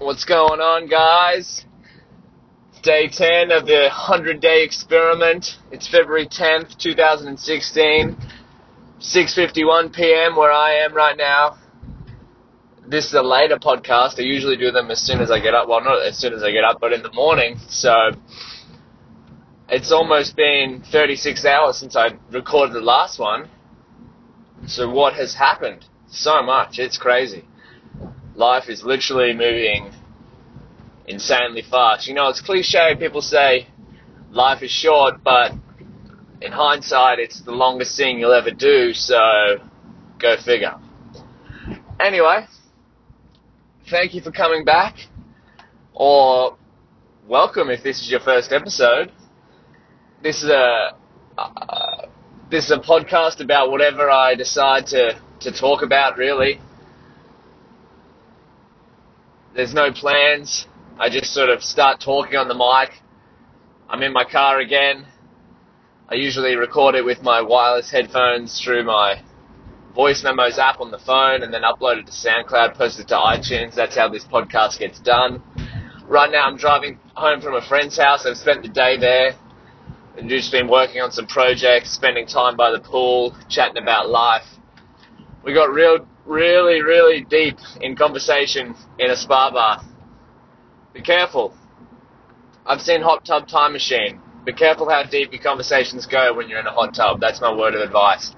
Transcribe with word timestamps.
What's 0.00 0.24
going 0.24 0.60
on, 0.60 0.86
guys? 0.86 1.66
Day 2.82 3.08
10 3.08 3.52
of 3.52 3.66
the 3.66 3.90
100 3.92 4.40
day 4.40 4.64
experiment. 4.64 5.58
It's 5.70 5.86
February 5.86 6.26
10th, 6.26 6.78
2016. 6.78 8.16
6:51 8.98 9.92
p.m. 9.94 10.36
where 10.36 10.52
I 10.52 10.76
am 10.86 10.94
right 10.94 11.18
now. 11.18 11.58
This 12.88 13.08
is 13.08 13.12
a 13.12 13.20
later 13.20 13.58
podcast. 13.58 14.18
I 14.18 14.22
usually 14.22 14.56
do 14.56 14.70
them 14.70 14.90
as 14.90 15.02
soon 15.02 15.20
as 15.20 15.30
I 15.30 15.38
get 15.38 15.52
up. 15.52 15.68
Well, 15.68 15.84
not 15.84 16.00
as 16.00 16.16
soon 16.16 16.32
as 16.32 16.42
I 16.42 16.50
get 16.50 16.64
up, 16.64 16.80
but 16.80 16.94
in 16.94 17.02
the 17.02 17.12
morning. 17.12 17.58
So 17.68 18.12
it's 19.68 19.92
almost 19.92 20.34
been 20.34 20.82
36 20.90 21.44
hours 21.44 21.76
since 21.76 21.94
I 21.94 22.12
recorded 22.30 22.74
the 22.74 22.80
last 22.80 23.18
one. 23.18 23.50
So 24.66 24.88
what 24.88 25.12
has 25.12 25.34
happened? 25.34 25.84
So 26.08 26.42
much. 26.42 26.78
It's 26.78 26.96
crazy. 26.96 27.44
Life 28.34 28.68
is 28.68 28.82
literally 28.82 29.32
moving 29.32 29.92
insanely 31.06 31.62
fast. 31.62 32.06
You 32.06 32.14
know, 32.14 32.28
it's 32.28 32.40
cliche. 32.40 32.94
People 32.98 33.20
say 33.20 33.66
life 34.30 34.62
is 34.62 34.70
short, 34.70 35.22
but 35.22 35.52
in 36.40 36.52
hindsight, 36.52 37.18
it's 37.18 37.42
the 37.42 37.52
longest 37.52 37.96
thing 37.96 38.18
you'll 38.18 38.32
ever 38.32 38.50
do, 38.50 38.92
so 38.94 39.58
go 40.18 40.36
figure. 40.42 40.74
Anyway, 41.98 42.46
thank 43.90 44.14
you 44.14 44.22
for 44.22 44.30
coming 44.30 44.64
back, 44.64 44.96
or 45.92 46.56
welcome 47.28 47.68
if 47.68 47.82
this 47.82 48.00
is 48.00 48.10
your 48.10 48.20
first 48.20 48.52
episode. 48.52 49.12
This 50.22 50.42
is 50.42 50.48
a 50.48 50.94
uh, 51.36 52.06
this 52.50 52.64
is 52.66 52.70
a 52.70 52.78
podcast 52.78 53.40
about 53.40 53.70
whatever 53.70 54.08
I 54.10 54.34
decide 54.34 54.86
to 54.88 55.20
to 55.40 55.52
talk 55.52 55.82
about. 55.82 56.16
Really, 56.16 56.58
there's 59.54 59.74
no 59.74 59.92
plans. 59.92 60.66
I 60.98 61.08
just 61.08 61.32
sort 61.32 61.48
of 61.48 61.62
start 61.62 62.00
talking 62.00 62.36
on 62.36 62.48
the 62.48 62.54
mic. 62.54 63.02
I'm 63.88 64.02
in 64.02 64.12
my 64.12 64.24
car 64.24 64.60
again. 64.60 65.06
I 66.08 66.14
usually 66.14 66.56
record 66.56 66.94
it 66.94 67.04
with 67.04 67.22
my 67.22 67.40
wireless 67.40 67.90
headphones 67.90 68.60
through 68.60 68.84
my 68.84 69.22
voice 69.94 70.22
memos 70.22 70.58
app 70.58 70.80
on 70.80 70.90
the 70.90 70.98
phone 70.98 71.42
and 71.42 71.52
then 71.52 71.62
upload 71.62 71.98
it 71.98 72.06
to 72.06 72.12
SoundCloud, 72.12 72.76
post 72.76 73.00
it 73.00 73.08
to 73.08 73.14
iTunes. 73.14 73.74
That's 73.74 73.96
how 73.96 74.08
this 74.08 74.24
podcast 74.24 74.78
gets 74.78 75.00
done. 75.00 75.42
Right 76.06 76.30
now 76.30 76.46
I'm 76.46 76.56
driving 76.56 76.98
home 77.14 77.40
from 77.40 77.54
a 77.54 77.62
friend's 77.62 77.98
house. 77.98 78.26
I've 78.26 78.36
spent 78.36 78.62
the 78.62 78.68
day 78.68 78.96
there 78.98 79.32
and 80.16 80.28
just 80.28 80.52
been 80.52 80.68
working 80.68 81.00
on 81.00 81.10
some 81.10 81.26
projects, 81.26 81.90
spending 81.90 82.26
time 82.26 82.56
by 82.56 82.70
the 82.70 82.80
pool, 82.80 83.36
chatting 83.48 83.80
about 83.80 84.08
life. 84.08 84.46
We 85.44 85.54
got 85.54 85.72
real, 85.72 86.06
really, 86.30 86.80
really 86.80 87.24
deep 87.24 87.58
in 87.80 87.96
conversation 87.96 88.74
in 88.98 89.10
a 89.10 89.16
spa 89.16 89.50
bar. 89.50 89.82
Be 90.94 91.02
careful. 91.02 91.54
I've 92.64 92.80
seen 92.80 93.02
Hot 93.02 93.24
Tub 93.24 93.48
Time 93.48 93.72
Machine 93.72 94.20
be 94.44 94.52
careful 94.52 94.88
how 94.88 95.02
deep 95.04 95.32
your 95.32 95.42
conversations 95.42 96.06
go 96.06 96.34
when 96.34 96.48
you're 96.48 96.60
in 96.60 96.66
a 96.66 96.72
hot 96.72 96.94
tub. 96.94 97.20
That's 97.20 97.40
my 97.40 97.54
word 97.54 97.74
of 97.74 97.82
advice. 97.82 98.34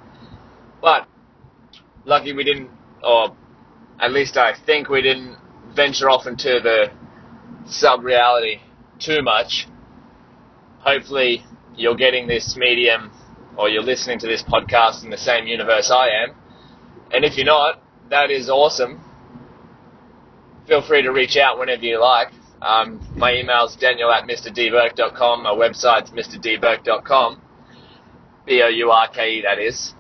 But 0.80 1.06
lucky 2.04 2.32
we 2.32 2.44
didn't, 2.44 2.70
or 3.04 3.36
at 4.00 4.12
least 4.12 4.36
I 4.36 4.54
think 4.66 4.88
we 4.88 5.00
didn't 5.00 5.36
venture 5.74 6.10
off 6.10 6.27
into 6.27 6.60
the 6.62 6.90
sub 7.66 8.02
reality 8.02 8.60
too 8.98 9.22
much. 9.22 9.68
Hopefully, 10.80 11.44
you're 11.77 11.94
getting 11.94 12.27
this 12.27 12.56
medium 12.56 13.12
or 13.56 13.68
you're 13.68 13.82
listening 13.82 14.18
to 14.18 14.27
this 14.27 14.42
podcast 14.42 15.04
in 15.04 15.10
the 15.10 15.16
same 15.16 15.46
universe 15.46 15.90
I 15.90 16.08
am. 16.24 16.34
And 17.12 17.24
if 17.24 17.36
you're 17.36 17.46
not, 17.46 17.81
that 18.12 18.30
is 18.30 18.50
awesome. 18.50 19.00
Feel 20.68 20.82
free 20.82 21.02
to 21.02 21.10
reach 21.10 21.36
out 21.38 21.58
whenever 21.58 21.82
you 21.82 21.98
like. 21.98 22.28
Um, 22.60 23.00
my 23.16 23.34
email 23.34 23.64
is 23.64 23.74
daniel 23.74 24.12
at 24.12 24.24
mrdbourke.com. 24.24 25.42
My 25.42 25.50
website's 25.50 26.10
mrdbourke.com. 26.10 27.40
B-O-U-R-K-E, 28.44 29.42
that 29.42 29.58
is. 29.58 29.95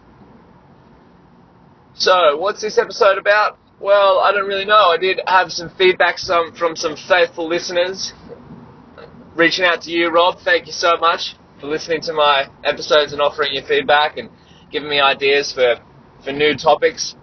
So, 1.94 2.36
what's 2.36 2.60
this 2.60 2.76
episode 2.76 3.16
about? 3.16 3.58
Well, 3.80 4.20
I 4.20 4.30
don't 4.32 4.46
really 4.46 4.66
know. 4.66 4.90
I 4.90 4.98
did 4.98 5.20
have 5.26 5.50
some 5.50 5.70
feedback 5.70 6.18
some, 6.18 6.52
from 6.52 6.76
some 6.76 6.96
faithful 6.96 7.48
listeners. 7.48 8.12
Reaching 9.34 9.64
out 9.64 9.82
to 9.82 9.90
you, 9.90 10.10
Rob. 10.10 10.38
Thank 10.40 10.66
you 10.66 10.72
so 10.72 10.98
much 10.98 11.34
for 11.60 11.66
listening 11.66 12.02
to 12.02 12.12
my 12.12 12.48
episodes 12.62 13.12
and 13.12 13.22
offering 13.22 13.54
your 13.54 13.64
feedback 13.64 14.18
and 14.18 14.28
giving 14.70 14.90
me 14.90 15.00
ideas 15.00 15.52
for, 15.52 15.76
for 16.22 16.32
new 16.32 16.54
topics. 16.54 17.16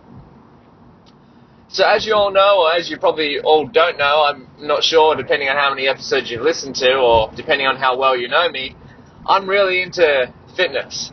So 1.72 1.86
as 1.86 2.04
you 2.06 2.16
all 2.16 2.32
know, 2.32 2.64
or 2.64 2.74
as 2.74 2.90
you 2.90 2.98
probably 2.98 3.40
all 3.40 3.68
don't 3.68 3.98
know, 4.00 4.26
I'm 4.28 4.48
not 4.60 4.84
sure, 4.84 5.16
depending 5.16 5.50
on 5.50 5.56
how 5.56 5.70
many 5.70 5.88
episodes 5.88 6.32
you've 6.32 6.42
listened 6.42 6.76
to, 6.78 6.96
or 6.96 7.32
depending 7.36 7.68
on 7.68 7.78
how 7.78 7.96
well 7.96 8.18
you 8.18 8.28
know 8.28 8.50
me, 8.50 8.76
I'm 9.28 9.48
really 9.48 9.84
into 9.84 10.34
fitness. 10.56 11.12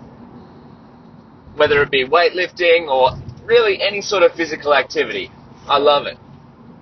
Whether 1.56 1.82
it 1.82 1.90
be 1.90 2.06
weightlifting 2.06 2.88
or 2.88 3.10
really 3.44 3.82
any 3.82 4.00
sort 4.00 4.22
of 4.22 4.32
physical 4.32 4.74
activity. 4.74 5.30
I 5.68 5.76
love 5.78 6.06
it. 6.06 6.16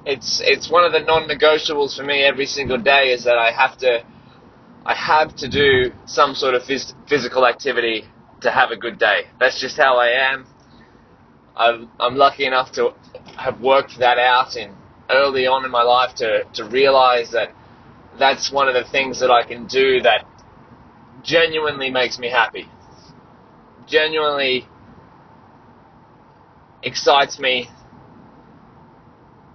It's 0.07 0.41
it's 0.45 0.71
one 0.71 0.85
of 0.85 0.93
the 0.93 1.01
non-negotiables 1.01 1.97
for 1.97 2.05
me 2.05 2.23
every 2.23 2.47
single 2.47 2.79
day 2.79 3.13
is 3.13 3.25
that 3.25 3.39
I 3.39 3.51
have 3.51 3.77
to 3.79 4.05
I 4.87 4.95
have 4.95 5.35
to 5.37 5.49
do 5.49 5.93
some 6.07 6.35
sort 6.35 6.55
of 6.55 6.63
phys- 6.63 6.95
physical 7.09 7.47
activity 7.47 8.05
to 8.43 8.51
have 8.51 8.71
a 8.71 8.77
good 8.77 8.99
day. 8.99 9.23
That's 9.41 9.61
just 9.61 9.77
how 9.77 9.97
I 9.99 10.33
am. 10.33 10.47
I'm, 11.57 11.89
I'm 11.99 12.17
lucky 12.17 12.45
enough 12.45 12.73
to 12.73 12.93
have 13.37 13.61
worked 13.61 13.99
that 13.99 14.19
out 14.19 14.57
in 14.57 14.75
early 15.11 15.47
on 15.47 15.65
in 15.65 15.71
my 15.71 15.83
life 15.83 16.15
to, 16.17 16.45
to 16.55 16.65
realize 16.65 17.31
that 17.33 17.53
that's 18.19 18.53
one 18.53 18.69
of 18.69 18.75
the 18.75 18.85
things 18.91 19.21
that 19.21 19.31
I 19.31 19.43
can 19.47 19.67
do 19.67 20.01
that 20.03 20.27
genuinely 21.23 21.91
makes 21.91 22.19
me 22.19 22.31
happy. 22.31 22.69
Genuinely 23.87 24.67
excites 26.83 27.39
me. 27.39 27.69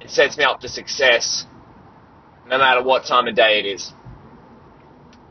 It 0.01 0.09
sets 0.09 0.37
me 0.37 0.43
up 0.43 0.61
for 0.61 0.67
success 0.67 1.45
no 2.47 2.57
matter 2.57 2.83
what 2.83 3.05
time 3.05 3.27
of 3.27 3.35
day 3.35 3.59
it 3.59 3.65
is. 3.65 3.93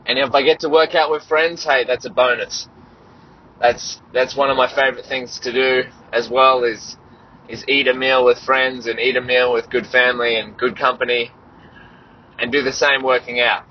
And 0.05 0.17
if 0.17 0.33
I 0.33 0.41
get 0.41 0.61
to 0.61 0.69
work 0.69 0.95
out 0.95 1.11
with 1.11 1.23
friends, 1.23 1.63
hey, 1.63 1.83
that's 1.85 2.05
a 2.05 2.09
bonus. 2.09 2.67
That's 3.59 4.01
that's 4.13 4.35
one 4.35 4.49
of 4.49 4.57
my 4.57 4.73
favorite 4.73 5.05
things 5.05 5.39
to 5.41 5.51
do 5.51 5.83
as 6.13 6.29
well 6.29 6.63
is 6.63 6.95
is 7.49 7.65
eat 7.67 7.87
a 7.87 7.93
meal 7.93 8.23
with 8.23 8.37
friends 8.37 8.85
and 8.85 8.99
eat 8.99 9.17
a 9.17 9.21
meal 9.21 9.51
with 9.51 9.69
good 9.69 9.87
family 9.87 10.39
and 10.39 10.55
good 10.57 10.77
company 10.77 11.31
and 12.37 12.51
do 12.51 12.61
the 12.61 12.71
same 12.71 13.03
working 13.03 13.39
out. 13.39 13.65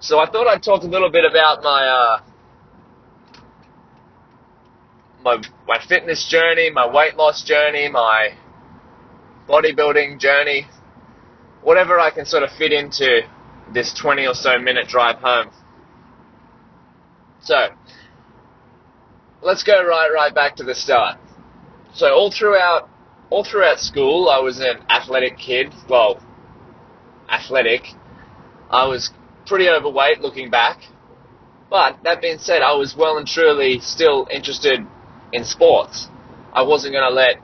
So 0.00 0.18
I 0.18 0.30
thought 0.30 0.46
I'd 0.46 0.62
talk 0.62 0.82
a 0.82 0.86
little 0.86 1.10
bit 1.10 1.24
about 1.30 1.62
my 1.62 1.86
uh, 1.86 2.20
my 5.22 5.42
my 5.66 5.78
fitness 5.86 6.26
journey, 6.26 6.70
my 6.70 6.86
weight 6.90 7.16
loss 7.16 7.44
journey, 7.44 7.88
my 7.90 8.30
bodybuilding 9.46 10.18
journey, 10.18 10.66
whatever 11.62 12.00
I 12.00 12.10
can 12.10 12.24
sort 12.24 12.44
of 12.44 12.50
fit 12.52 12.72
into 12.72 13.20
this 13.74 13.92
20 13.92 14.26
or 14.26 14.34
so 14.34 14.58
minute 14.58 14.88
drive 14.88 15.16
home. 15.16 15.50
So, 17.40 17.68
let's 19.42 19.62
go 19.62 19.84
right 19.84 20.10
right 20.14 20.34
back 20.34 20.56
to 20.56 20.64
the 20.64 20.74
start. 20.74 21.18
So 21.94 22.14
all 22.14 22.30
throughout 22.30 22.88
all 23.30 23.44
throughout 23.44 23.80
school, 23.80 24.28
I 24.28 24.38
was 24.40 24.60
an 24.60 24.78
athletic 24.88 25.38
kid. 25.38 25.72
Well, 25.88 26.22
athletic. 27.28 27.82
I 28.70 28.86
was 28.86 29.10
pretty 29.46 29.68
overweight 29.68 30.20
looking 30.20 30.50
back. 30.50 30.78
But 31.70 31.98
that 32.04 32.22
being 32.22 32.38
said, 32.38 32.62
I 32.62 32.74
was 32.74 32.96
well 32.96 33.18
and 33.18 33.26
truly 33.26 33.80
still 33.80 34.26
interested 34.30 34.80
in 35.32 35.44
sports. 35.44 36.08
I 36.54 36.62
wasn't 36.62 36.94
going 36.94 37.08
to 37.08 37.14
let 37.14 37.36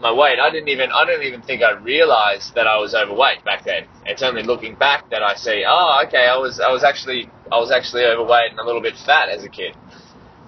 my 0.00 0.12
weight. 0.12 0.38
I 0.38 0.50
didn't 0.50 0.68
even. 0.68 0.90
I 0.92 1.04
don't 1.04 1.22
even 1.22 1.42
think 1.42 1.62
I 1.62 1.72
realized 1.72 2.54
that 2.54 2.66
I 2.66 2.78
was 2.78 2.94
overweight 2.94 3.44
back 3.44 3.64
then. 3.64 3.86
It's 4.04 4.22
only 4.22 4.44
looking 4.44 4.76
back 4.76 5.10
that 5.10 5.22
I 5.22 5.34
see. 5.34 5.64
Oh, 5.66 6.02
okay. 6.06 6.28
I 6.28 6.36
was. 6.36 6.60
I 6.60 6.70
was 6.70 6.84
actually. 6.84 7.28
I 7.50 7.58
was 7.58 7.72
actually 7.72 8.04
overweight 8.04 8.50
and 8.50 8.60
a 8.60 8.64
little 8.64 8.82
bit 8.82 8.94
fat 9.04 9.28
as 9.30 9.42
a 9.42 9.48
kid. 9.48 9.74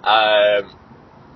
Um, 0.04 0.77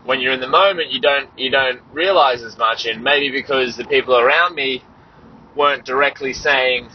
when 0.05 0.21
you're 0.21 0.33
in 0.33 0.41
the 0.41 0.49
moment, 0.49 0.91
you 0.91 1.01
don't 1.01 1.29
you 1.39 1.51
don't 1.51 1.81
realize 1.93 2.43
as 2.43 2.57
much, 2.59 2.87
and 2.87 3.03
maybe 3.03 3.31
because 3.31 3.77
the 3.77 3.85
people 3.85 4.17
around 4.17 4.55
me 4.55 4.83
weren't 5.57 5.85
directly 5.85 6.33
saying 6.33 6.89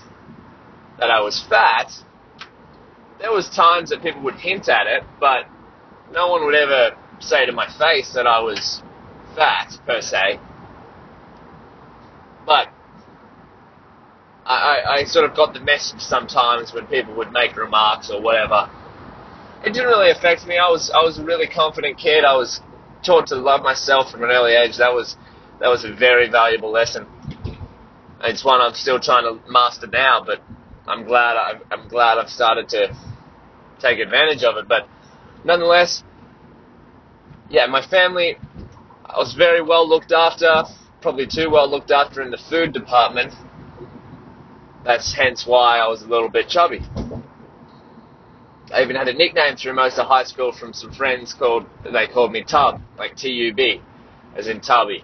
that 0.99 1.11
I 1.11 1.21
was 1.21 1.43
fat, 1.49 1.91
there 3.19 3.31
was 3.31 3.49
times 3.49 3.89
that 3.89 4.01
people 4.01 4.21
would 4.23 4.35
hint 4.35 4.67
at 4.67 4.87
it, 4.87 5.03
but 5.19 5.45
no 6.11 6.27
one 6.27 6.45
would 6.45 6.55
ever 6.55 6.95
say 7.19 7.45
to 7.45 7.51
my 7.51 7.67
face 7.77 8.13
that 8.13 8.27
I 8.27 8.39
was 8.39 8.81
fat 9.35 9.77
per 9.85 10.01
se. 10.01 10.39
But 12.45 12.69
I, 14.45 14.99
I, 14.99 15.03
sort 15.03 15.29
of 15.29 15.35
got 15.35 15.53
the 15.53 15.59
message 15.59 15.99
sometimes 15.99 16.73
when 16.73 16.87
people 16.87 17.13
would 17.15 17.33
make 17.33 17.57
remarks 17.57 18.09
or 18.09 18.21
whatever. 18.21 18.69
It 19.65 19.73
didn't 19.73 19.87
really 19.87 20.09
affect 20.09 20.47
me. 20.47 20.57
I 20.57 20.69
was 20.69 20.89
I 20.89 21.03
was 21.03 21.17
a 21.17 21.23
really 21.23 21.47
confident 21.47 21.97
kid. 21.97 22.23
I 22.23 22.37
was 22.37 22.61
taught 23.03 23.27
to 23.27 23.35
love 23.35 23.61
myself 23.61 24.11
from 24.11 24.23
an 24.23 24.29
early 24.29 24.53
age. 24.53 24.77
That 24.77 24.93
was 24.93 25.15
that 25.59 25.69
was 25.69 25.83
a 25.85 25.93
very 25.93 26.29
valuable 26.29 26.71
lesson. 26.71 27.07
It's 28.21 28.43
one 28.43 28.61
I'm 28.61 28.73
still 28.73 28.99
trying 28.99 29.23
to 29.23 29.51
master 29.51 29.87
now, 29.87 30.23
but 30.25 30.41
I'm 30.87 31.05
glad 31.05 31.35
I, 31.35 31.53
I'm 31.71 31.87
glad 31.87 32.17
I've 32.17 32.29
started 32.29 32.69
to 32.69 32.95
take 33.79 33.99
advantage 33.99 34.43
of 34.43 34.57
it. 34.57 34.67
But 34.67 34.87
nonetheless, 35.43 36.03
yeah, 37.49 37.65
my 37.67 37.85
family, 37.85 38.37
I 39.05 39.17
was 39.17 39.33
very 39.33 39.61
well 39.61 39.87
looked 39.87 40.11
after, 40.11 40.63
probably 41.01 41.27
too 41.27 41.49
well 41.49 41.69
looked 41.69 41.91
after 41.91 42.21
in 42.21 42.31
the 42.31 42.37
food 42.49 42.73
department. 42.73 43.33
That's 44.83 45.13
hence 45.13 45.45
why 45.45 45.79
I 45.79 45.87
was 45.87 46.01
a 46.01 46.07
little 46.07 46.29
bit 46.29 46.47
chubby. 46.49 46.81
I 48.73 48.81
even 48.83 48.95
had 48.95 49.07
a 49.07 49.13
nickname 49.13 49.55
through 49.55 49.73
most 49.73 49.97
of 49.97 50.07
high 50.07 50.25
school 50.25 50.51
from 50.51 50.73
some 50.73 50.91
friends 50.91 51.33
called, 51.33 51.65
they 51.91 52.07
called 52.07 52.31
me 52.31 52.43
Tub, 52.43 52.81
like 52.97 53.15
T-U-B, 53.15 53.81
as 54.35 54.47
in 54.47 54.59
Tubby. 54.59 55.03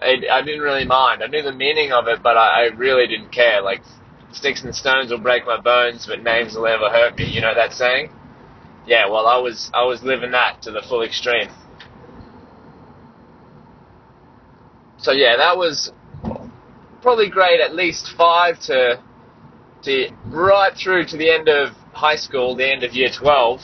I, 0.00 0.16
I 0.30 0.42
didn't 0.42 0.60
really 0.60 0.84
mind. 0.84 1.22
I 1.22 1.26
knew 1.28 1.42
the 1.42 1.52
meaning 1.52 1.92
of 1.92 2.06
it, 2.08 2.22
but 2.22 2.36
I, 2.36 2.64
I 2.64 2.74
really 2.76 3.06
didn't 3.06 3.32
care. 3.32 3.62
Like, 3.62 3.80
sticks 4.32 4.62
and 4.62 4.74
stones 4.74 5.10
will 5.10 5.18
break 5.18 5.46
my 5.46 5.58
bones, 5.58 6.06
but 6.06 6.22
names 6.22 6.54
will 6.54 6.64
never 6.64 6.90
hurt 6.90 7.16
me. 7.16 7.30
You 7.30 7.40
know 7.40 7.54
that 7.54 7.72
saying? 7.72 8.10
Yeah, 8.86 9.08
well, 9.08 9.26
I 9.26 9.38
was, 9.38 9.70
I 9.72 9.84
was 9.84 10.02
living 10.02 10.32
that 10.32 10.60
to 10.62 10.70
the 10.70 10.82
full 10.82 11.02
extreme. 11.02 11.48
So 14.98 15.12
yeah, 15.12 15.36
that 15.36 15.56
was 15.56 15.92
probably 17.00 17.30
grade 17.30 17.60
at 17.60 17.74
least 17.74 18.12
five 18.16 18.58
to, 18.60 19.02
to 19.84 20.10
right 20.26 20.74
through 20.76 21.06
to 21.06 21.16
the 21.16 21.30
end 21.30 21.48
of 21.48 21.70
high 21.92 22.16
school, 22.16 22.54
the 22.54 22.70
end 22.70 22.82
of 22.82 22.94
year 22.94 23.08
12. 23.10 23.60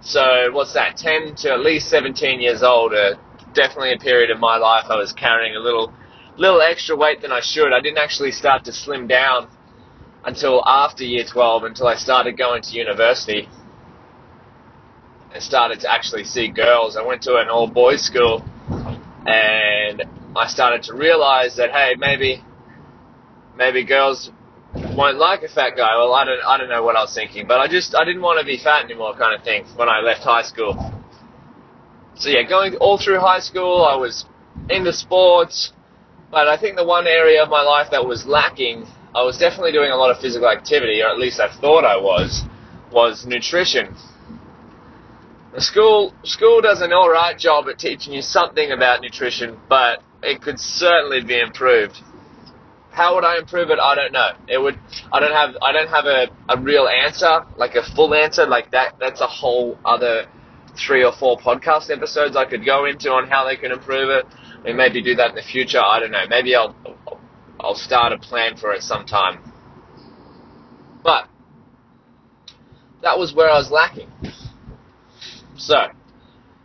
So 0.00 0.50
what's 0.52 0.74
that? 0.74 0.96
10 0.96 1.34
to 1.36 1.52
at 1.52 1.60
least 1.60 1.88
17 1.88 2.40
years 2.40 2.62
old. 2.62 2.94
Uh, 2.94 3.14
definitely 3.54 3.92
a 3.92 3.98
period 3.98 4.30
of 4.30 4.38
my 4.38 4.56
life 4.56 4.84
I 4.88 4.96
was 4.96 5.12
carrying 5.12 5.56
a 5.56 5.60
little, 5.60 5.92
little 6.36 6.60
extra 6.60 6.96
weight 6.96 7.22
than 7.22 7.32
I 7.32 7.40
should. 7.40 7.72
I 7.72 7.80
didn't 7.80 7.98
actually 7.98 8.32
start 8.32 8.64
to 8.64 8.72
slim 8.72 9.06
down 9.06 9.48
until 10.24 10.62
after 10.66 11.04
year 11.04 11.24
12, 11.24 11.64
until 11.64 11.86
I 11.86 11.96
started 11.96 12.36
going 12.36 12.62
to 12.62 12.72
university 12.72 13.48
and 15.32 15.42
started 15.42 15.80
to 15.80 15.92
actually 15.92 16.24
see 16.24 16.48
girls. 16.48 16.96
I 16.96 17.02
went 17.02 17.22
to 17.22 17.36
an 17.36 17.48
all 17.48 17.68
boys 17.68 18.02
school 18.02 18.44
and 19.26 20.04
I 20.36 20.46
started 20.46 20.82
to 20.84 20.94
realize 20.94 21.56
that 21.56 21.70
hey, 21.70 21.94
maybe 21.98 22.42
maybe 23.56 23.84
girls 23.84 24.30
won't 24.98 25.16
like 25.16 25.42
a 25.44 25.48
fat 25.48 25.76
guy. 25.76 25.96
Well, 25.96 26.12
I 26.12 26.24
don't 26.24 26.42
I 26.44 26.58
don't 26.58 26.68
know 26.68 26.82
what 26.82 26.96
I 26.96 27.02
was 27.02 27.14
thinking, 27.14 27.46
but 27.46 27.60
I 27.60 27.68
just 27.68 27.94
I 27.94 28.04
didn't 28.04 28.20
want 28.20 28.40
to 28.40 28.44
be 28.44 28.58
fat 28.58 28.84
anymore, 28.84 29.14
kind 29.16 29.34
of 29.38 29.44
thing. 29.44 29.64
When 29.76 29.88
I 29.88 30.00
left 30.00 30.22
high 30.22 30.42
school. 30.42 30.74
So 32.16 32.28
yeah, 32.28 32.42
going 32.42 32.74
all 32.76 32.98
through 32.98 33.20
high 33.20 33.38
school, 33.38 33.84
I 33.84 33.94
was 33.94 34.26
into 34.68 34.92
sports, 34.92 35.72
but 36.32 36.48
I 36.48 36.58
think 36.58 36.76
the 36.76 36.84
one 36.84 37.06
area 37.06 37.40
of 37.40 37.48
my 37.48 37.62
life 37.62 37.92
that 37.92 38.04
was 38.04 38.26
lacking, 38.26 38.86
I 39.14 39.22
was 39.22 39.38
definitely 39.38 39.70
doing 39.70 39.92
a 39.92 39.96
lot 39.96 40.10
of 40.10 40.20
physical 40.20 40.48
activity, 40.50 41.00
or 41.00 41.08
at 41.08 41.18
least 41.18 41.38
I 41.38 41.48
thought 41.60 41.84
I 41.84 41.96
was, 41.96 42.42
was 42.90 43.24
nutrition. 43.24 43.94
The 45.54 45.60
school 45.60 46.12
school 46.24 46.60
does 46.60 46.82
an 46.82 46.92
all 46.92 47.08
right 47.08 47.38
job 47.38 47.68
at 47.68 47.78
teaching 47.78 48.12
you 48.12 48.22
something 48.22 48.72
about 48.72 49.00
nutrition, 49.00 49.58
but 49.68 50.02
it 50.24 50.42
could 50.42 50.58
certainly 50.58 51.22
be 51.22 51.38
improved. 51.38 52.02
How 52.98 53.14
would 53.14 53.24
I 53.24 53.38
improve 53.38 53.70
it? 53.70 53.78
I 53.78 53.94
don't 53.94 54.12
know. 54.12 54.30
It 54.48 54.58
would. 54.58 54.76
I 55.12 55.20
don't 55.20 55.30
have. 55.30 55.56
I 55.62 55.70
don't 55.70 55.86
have 55.86 56.06
a, 56.06 56.26
a 56.48 56.60
real 56.60 56.88
answer, 56.88 57.46
like 57.56 57.76
a 57.76 57.82
full 57.94 58.12
answer, 58.12 58.44
like 58.44 58.72
that. 58.72 58.96
That's 58.98 59.20
a 59.20 59.26
whole 59.28 59.78
other 59.84 60.26
three 60.76 61.04
or 61.04 61.12
four 61.12 61.38
podcast 61.38 61.96
episodes 61.96 62.34
I 62.34 62.44
could 62.44 62.64
go 62.66 62.86
into 62.86 63.12
on 63.12 63.28
how 63.28 63.46
they 63.46 63.54
can 63.54 63.70
improve 63.70 64.10
it. 64.10 64.26
We 64.64 64.72
maybe 64.72 65.00
do 65.00 65.14
that 65.14 65.30
in 65.30 65.36
the 65.36 65.42
future. 65.42 65.78
I 65.78 66.00
don't 66.00 66.10
know. 66.10 66.24
Maybe 66.28 66.56
I'll 66.56 66.74
I'll 67.60 67.76
start 67.76 68.12
a 68.12 68.18
plan 68.18 68.56
for 68.56 68.72
it 68.72 68.82
sometime. 68.82 69.44
But 71.04 71.28
that 73.02 73.16
was 73.16 73.32
where 73.32 73.48
I 73.48 73.58
was 73.58 73.70
lacking. 73.70 74.10
So 75.56 75.76
I 75.76 75.92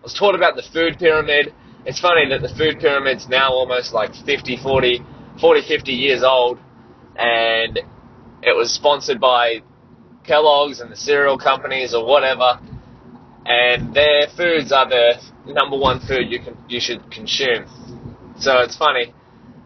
was 0.02 0.16
taught 0.16 0.34
about 0.34 0.56
the 0.56 0.64
food 0.64 0.98
pyramid. 0.98 1.54
It's 1.86 2.00
funny 2.00 2.28
that 2.30 2.42
the 2.42 2.50
food 2.56 2.80
pyramid's 2.80 3.30
now 3.30 3.52
almost 3.52 3.94
like 3.94 4.16
50, 4.16 4.58
40 5.40 5.62
40, 5.62 5.68
50 5.68 5.92
years 5.92 6.24
old, 6.24 6.60
and 7.16 7.80
it 8.42 8.56
was 8.56 8.72
sponsored 8.72 9.20
by 9.20 9.62
Kellogg's 10.24 10.80
and 10.80 10.92
the 10.92 10.96
cereal 10.96 11.38
companies 11.38 11.94
or 11.94 12.06
whatever, 12.06 12.60
and 13.46 13.94
their 13.94 14.28
foods 14.36 14.72
are 14.72 14.88
the 14.88 15.22
number 15.46 15.78
one 15.78 16.00
food 16.00 16.32
you 16.32 16.40
can 16.40 16.58
you 16.70 16.80
should 16.80 17.12
consume. 17.12 17.66
So 18.40 18.60
it's 18.60 18.78
funny. 18.78 19.14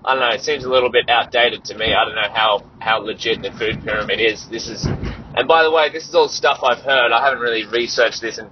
I 0.03 0.13
don't 0.15 0.21
know. 0.21 0.35
It 0.35 0.41
seems 0.41 0.63
a 0.63 0.69
little 0.69 0.91
bit 0.91 1.09
outdated 1.09 1.65
to 1.65 1.77
me. 1.77 1.93
I 1.93 2.05
don't 2.05 2.15
know 2.15 2.33
how 2.33 2.63
how 2.79 2.99
legit 2.99 3.41
the 3.41 3.51
food 3.51 3.83
pyramid 3.83 4.19
is. 4.19 4.47
This 4.49 4.67
is, 4.67 4.85
and 4.85 5.47
by 5.47 5.63
the 5.63 5.71
way, 5.71 5.89
this 5.91 6.07
is 6.07 6.15
all 6.15 6.29
stuff 6.29 6.59
I've 6.63 6.83
heard. 6.83 7.11
I 7.11 7.23
haven't 7.23 7.39
really 7.39 7.65
researched 7.65 8.21
this 8.21 8.37
and 8.37 8.49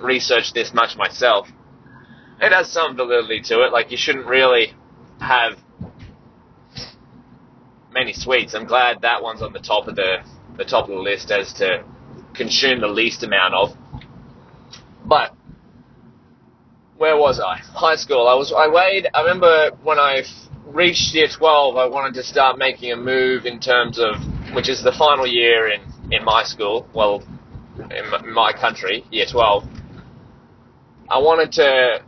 researched 0.00 0.54
this 0.54 0.72
much 0.72 0.96
myself. 0.96 1.48
It 2.40 2.52
has 2.52 2.70
some 2.70 2.96
validity 2.96 3.40
to 3.42 3.64
it. 3.64 3.72
Like 3.72 3.90
you 3.90 3.96
shouldn't 3.96 4.26
really 4.26 4.74
have 5.20 5.58
many 7.98 8.12
sweets. 8.12 8.54
I'm 8.54 8.66
glad 8.66 9.02
that 9.02 9.22
one's 9.22 9.42
on 9.42 9.52
the 9.52 9.58
top 9.58 9.88
of 9.88 9.96
the 9.96 10.18
the 10.56 10.64
top 10.64 10.84
of 10.84 10.90
the 10.90 11.02
list 11.10 11.30
as 11.30 11.52
to 11.54 11.84
consume 12.34 12.80
the 12.80 12.88
least 12.88 13.22
amount 13.22 13.54
of. 13.54 13.68
But 15.04 15.34
where 16.96 17.16
was 17.16 17.40
I? 17.40 17.56
High 17.58 17.96
school. 17.96 18.26
I 18.28 18.34
was. 18.34 18.52
I 18.52 18.68
weighed. 18.68 19.08
I 19.14 19.20
remember 19.22 19.70
when 19.82 19.98
I 19.98 20.22
reached 20.66 21.14
year 21.14 21.28
12, 21.28 21.76
I 21.76 21.86
wanted 21.86 22.14
to 22.14 22.22
start 22.22 22.58
making 22.58 22.92
a 22.92 22.96
move 22.96 23.46
in 23.46 23.58
terms 23.58 23.98
of 23.98 24.14
which 24.54 24.68
is 24.68 24.82
the 24.82 24.92
final 24.92 25.26
year 25.26 25.68
in 25.68 25.80
in 26.12 26.24
my 26.24 26.42
school. 26.44 26.88
Well, 26.94 27.22
in 27.78 28.32
my 28.32 28.52
country, 28.52 29.04
year 29.10 29.26
12. 29.30 29.64
I 31.10 31.18
wanted 31.18 31.52
to 31.52 32.02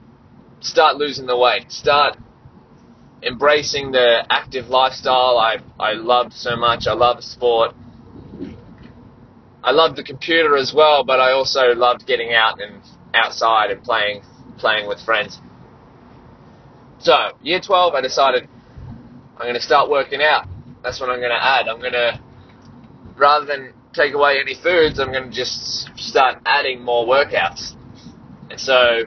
start 0.60 0.96
losing 0.96 1.26
the 1.26 1.37
weight, 1.37 1.72
start 1.72 2.19
embracing 3.22 3.93
the 3.93 4.25
active 4.31 4.69
lifestyle 4.69 5.38
I, 5.38 5.58
I 5.78 5.93
loved 5.93 6.32
so 6.32 6.56
much. 6.56 6.87
I 6.87 6.94
love 6.94 7.22
sport. 7.22 7.75
I 9.62 9.72
loved 9.72 9.96
the 9.96 10.02
computer 10.02 10.56
as 10.56 10.72
well, 10.75 11.05
but 11.05 11.20
I 11.20 11.32
also 11.32 11.75
loved 11.75 12.06
getting 12.06 12.32
out 12.32 12.61
and 12.62 12.81
outside 13.14 13.70
and 13.70 13.82
playing 13.82 14.22
playing 14.58 14.88
with 14.88 15.00
friends. 15.00 15.38
So, 16.99 17.14
year 17.43 17.61
12, 17.61 17.94
I 17.94 18.00
decided 18.02 18.49
I'm 19.37 19.46
going 19.46 19.55
to 19.55 19.61
start 19.61 19.88
working 19.88 20.20
out. 20.23 20.46
That's 20.82 21.00
what 21.00 21.08
I'm 21.08 21.19
going 21.19 21.31
to 21.31 21.43
add. 21.43 21.66
I'm 21.66 21.81
going 21.81 21.93
to, 21.93 22.20
rather 23.16 23.47
than 23.47 23.73
take 23.95 24.12
away 24.12 24.38
any 24.38 24.54
foods, 24.54 24.99
I'm 24.99 25.11
going 25.11 25.30
to 25.30 25.35
just 25.35 25.88
start 25.97 26.42
adding 26.45 26.83
more 26.83 27.06
workouts. 27.06 27.73
And 28.50 28.61
so, 28.61 29.04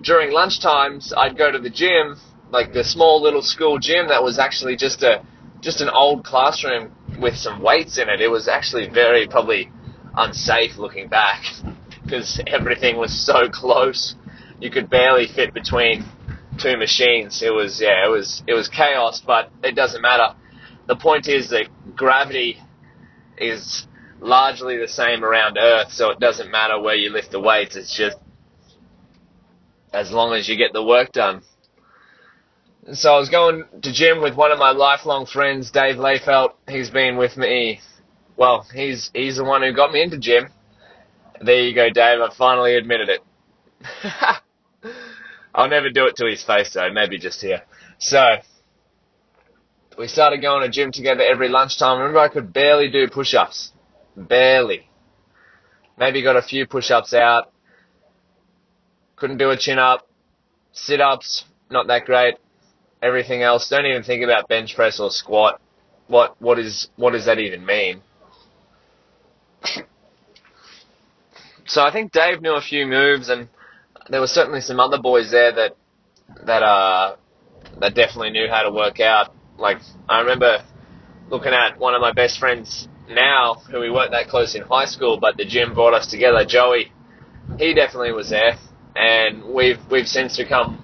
during 0.00 0.32
lunch 0.32 0.60
times, 0.60 1.12
I'd 1.16 1.36
go 1.36 1.50
to 1.50 1.58
the 1.58 1.70
gym 1.70 2.16
like 2.50 2.72
the 2.72 2.84
small 2.84 3.22
little 3.22 3.42
school 3.42 3.78
gym 3.78 4.08
that 4.08 4.22
was 4.22 4.38
actually 4.38 4.76
just 4.76 5.02
a 5.02 5.22
just 5.60 5.80
an 5.80 5.88
old 5.88 6.24
classroom 6.24 6.92
with 7.18 7.36
some 7.36 7.60
weights 7.60 7.98
in 7.98 8.08
it. 8.08 8.20
It 8.20 8.28
was 8.28 8.48
actually 8.48 8.88
very 8.88 9.26
probably 9.26 9.70
unsafe 10.16 10.76
looking 10.76 11.08
back 11.08 11.42
because 12.04 12.40
everything 12.46 12.96
was 12.96 13.12
so 13.12 13.48
close. 13.48 14.14
You 14.60 14.70
could 14.70 14.88
barely 14.88 15.26
fit 15.26 15.52
between 15.52 16.04
two 16.58 16.76
machines. 16.76 17.42
It 17.42 17.52
was 17.52 17.80
yeah, 17.80 18.06
it 18.06 18.10
was 18.10 18.42
it 18.46 18.54
was 18.54 18.68
chaos, 18.68 19.20
but 19.20 19.50
it 19.62 19.74
doesn't 19.74 20.02
matter. 20.02 20.34
The 20.86 20.96
point 20.96 21.28
is 21.28 21.50
that 21.50 21.66
gravity 21.94 22.60
is 23.36 23.86
largely 24.20 24.78
the 24.78 24.88
same 24.88 25.24
around 25.24 25.58
Earth, 25.58 25.92
so 25.92 26.10
it 26.10 26.18
doesn't 26.18 26.50
matter 26.50 26.80
where 26.80 26.94
you 26.94 27.10
lift 27.10 27.30
the 27.30 27.40
weights. 27.40 27.76
It's 27.76 27.94
just 27.94 28.16
as 29.92 30.10
long 30.10 30.34
as 30.34 30.48
you 30.48 30.56
get 30.56 30.72
the 30.72 30.82
work 30.82 31.12
done. 31.12 31.42
So 32.92 33.12
I 33.12 33.18
was 33.18 33.28
going 33.28 33.64
to 33.82 33.92
gym 33.92 34.22
with 34.22 34.34
one 34.34 34.50
of 34.50 34.58
my 34.58 34.70
lifelong 34.70 35.26
friends, 35.26 35.70
Dave 35.70 35.96
Layfelt. 35.96 36.54
He's 36.68 36.90
been 36.90 37.16
with 37.16 37.36
me. 37.36 37.80
Well, 38.36 38.66
he's 38.72 39.10
he's 39.12 39.36
the 39.36 39.44
one 39.44 39.62
who 39.62 39.72
got 39.74 39.92
me 39.92 40.02
into 40.02 40.16
gym. 40.16 40.48
There 41.40 41.60
you 41.60 41.74
go, 41.74 41.90
Dave. 41.90 42.20
I 42.20 42.30
finally 42.36 42.76
admitted 42.76 43.10
it. 43.10 43.20
I'll 45.54 45.68
never 45.68 45.90
do 45.90 46.06
it 46.06 46.16
to 46.16 46.26
his 46.26 46.42
face 46.42 46.72
though. 46.72 46.90
Maybe 46.90 47.18
just 47.18 47.42
here. 47.42 47.62
So 47.98 48.36
we 49.98 50.06
started 50.06 50.40
going 50.40 50.62
to 50.62 50.70
gym 50.70 50.90
together 50.90 51.22
every 51.22 51.48
lunchtime. 51.48 51.98
Remember, 51.98 52.20
I 52.20 52.28
could 52.28 52.52
barely 52.52 52.90
do 52.90 53.08
push-ups. 53.08 53.72
Barely. 54.16 54.88
Maybe 55.98 56.22
got 56.22 56.36
a 56.36 56.42
few 56.42 56.66
push-ups 56.66 57.12
out. 57.12 57.52
Couldn't 59.16 59.38
do 59.38 59.50
a 59.50 59.56
chin-up. 59.56 60.08
Sit-ups, 60.72 61.44
not 61.70 61.88
that 61.88 62.04
great 62.04 62.36
everything 63.02 63.42
else. 63.42 63.68
Don't 63.68 63.86
even 63.86 64.02
think 64.02 64.22
about 64.22 64.48
bench 64.48 64.74
press 64.74 65.00
or 65.00 65.10
squat. 65.10 65.60
What 66.06 66.40
what 66.40 66.58
is 66.58 66.88
what 66.96 67.12
does 67.12 67.26
that 67.26 67.38
even 67.38 67.64
mean? 67.64 68.02
so 71.66 71.82
I 71.82 71.92
think 71.92 72.12
Dave 72.12 72.40
knew 72.40 72.54
a 72.54 72.60
few 72.60 72.86
moves, 72.86 73.28
and 73.28 73.48
there 74.08 74.20
were 74.20 74.26
certainly 74.26 74.60
some 74.60 74.80
other 74.80 74.98
boys 74.98 75.30
there 75.30 75.52
that 75.52 75.76
that 76.46 76.62
uh 76.62 77.16
that 77.80 77.94
definitely 77.94 78.30
knew 78.30 78.48
how 78.48 78.62
to 78.62 78.72
work 78.72 79.00
out. 79.00 79.34
Like 79.58 79.78
I 80.08 80.20
remember 80.20 80.64
looking 81.30 81.52
at 81.52 81.78
one 81.78 81.94
of 81.94 82.00
my 82.00 82.12
best 82.12 82.38
friends 82.38 82.88
now, 83.08 83.54
who 83.70 83.80
we 83.80 83.90
weren't 83.90 84.12
that 84.12 84.28
close 84.28 84.54
in 84.54 84.62
high 84.62 84.86
school, 84.86 85.18
but 85.20 85.36
the 85.36 85.44
gym 85.44 85.74
brought 85.74 85.94
us 85.94 86.10
together. 86.10 86.44
Joey, 86.46 86.92
he 87.58 87.74
definitely 87.74 88.12
was 88.12 88.30
there, 88.30 88.56
and 88.96 89.44
we've 89.44 89.78
we've 89.90 90.08
since 90.08 90.38
become 90.38 90.82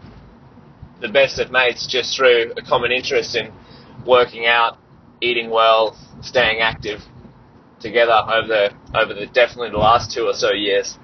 the 1.05 1.13
best 1.13 1.39
of 1.39 1.51
mates 1.51 1.87
just 1.87 2.17
through 2.17 2.55
a 2.57 2.63
common 2.63 2.91
interest 2.91 3.37
in 3.37 3.53
working 4.07 4.47
out, 4.47 4.79
eating 5.21 5.51
well, 5.51 5.95
staying 6.23 6.61
active 6.61 7.03
together 7.79 8.19
over 8.27 8.49
the 8.49 8.71
over 8.99 9.13
the 9.13 9.27
definitely 9.27 9.69
the 9.69 9.77
last 9.77 10.11
two 10.11 10.25
or 10.25 10.33
so 10.33 10.53
years. 10.53 10.99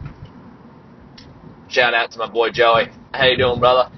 Shout 1.69 1.93
out 1.93 2.11
to 2.13 2.19
my 2.19 2.29
boy 2.29 2.49
Joey. 2.51 2.89
How 3.13 3.27
you 3.27 3.37
doing, 3.37 3.61
brother? 3.61 3.91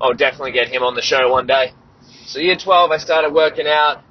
I'll 0.00 0.14
definitely 0.14 0.52
get 0.52 0.68
him 0.68 0.84
on 0.84 0.94
the 0.94 1.02
show 1.02 1.28
one 1.28 1.48
day. 1.48 1.72
So 2.26 2.38
year 2.38 2.56
12, 2.56 2.92
I 2.92 2.98
started 2.98 3.34
working 3.34 3.66
out. 3.66 4.04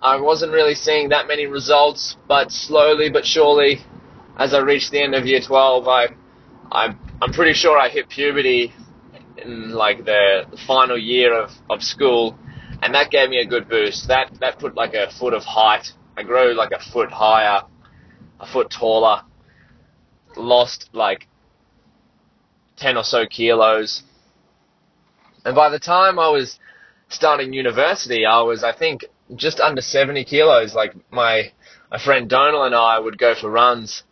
I 0.00 0.18
wasn't 0.18 0.52
really 0.52 0.74
seeing 0.74 1.10
that 1.10 1.28
many 1.28 1.44
results, 1.46 2.16
but 2.26 2.50
slowly 2.50 3.10
but 3.10 3.26
surely, 3.26 3.80
as 4.38 4.54
I 4.54 4.60
reached 4.60 4.90
the 4.90 5.02
end 5.02 5.14
of 5.14 5.26
year 5.26 5.40
12, 5.42 5.86
I, 5.86 6.06
I 6.72 6.96
I'm 7.20 7.32
pretty 7.34 7.52
sure 7.52 7.78
I 7.78 7.90
hit 7.90 8.08
puberty 8.08 8.72
in 9.46 9.70
like 9.70 10.04
the 10.04 10.44
final 10.66 10.98
year 10.98 11.34
of, 11.34 11.50
of 11.70 11.82
school, 11.82 12.38
and 12.82 12.94
that 12.94 13.10
gave 13.10 13.30
me 13.30 13.38
a 13.38 13.46
good 13.46 13.68
boost. 13.68 14.08
That 14.08 14.30
that 14.40 14.58
put 14.58 14.74
like 14.74 14.94
a 14.94 15.10
foot 15.18 15.34
of 15.34 15.44
height. 15.44 15.92
I 16.16 16.22
grew 16.22 16.54
like 16.54 16.72
a 16.72 16.80
foot 16.92 17.10
higher, 17.10 17.62
a 18.40 18.46
foot 18.46 18.70
taller. 18.70 19.22
Lost 20.36 20.90
like 20.92 21.28
ten 22.76 22.96
or 22.96 23.04
so 23.04 23.24
kilos, 23.26 24.02
and 25.44 25.54
by 25.54 25.70
the 25.70 25.78
time 25.78 26.18
I 26.18 26.28
was 26.28 26.58
starting 27.08 27.54
university, 27.54 28.26
I 28.26 28.42
was 28.42 28.62
I 28.62 28.72
think 28.72 29.06
just 29.34 29.60
under 29.60 29.80
seventy 29.80 30.24
kilos. 30.24 30.74
Like 30.74 30.94
my 31.10 31.52
my 31.90 31.98
friend 31.98 32.28
Donal 32.28 32.64
and 32.64 32.74
I 32.74 32.98
would 32.98 33.16
go 33.16 33.34
for 33.34 33.50
runs. 33.50 34.02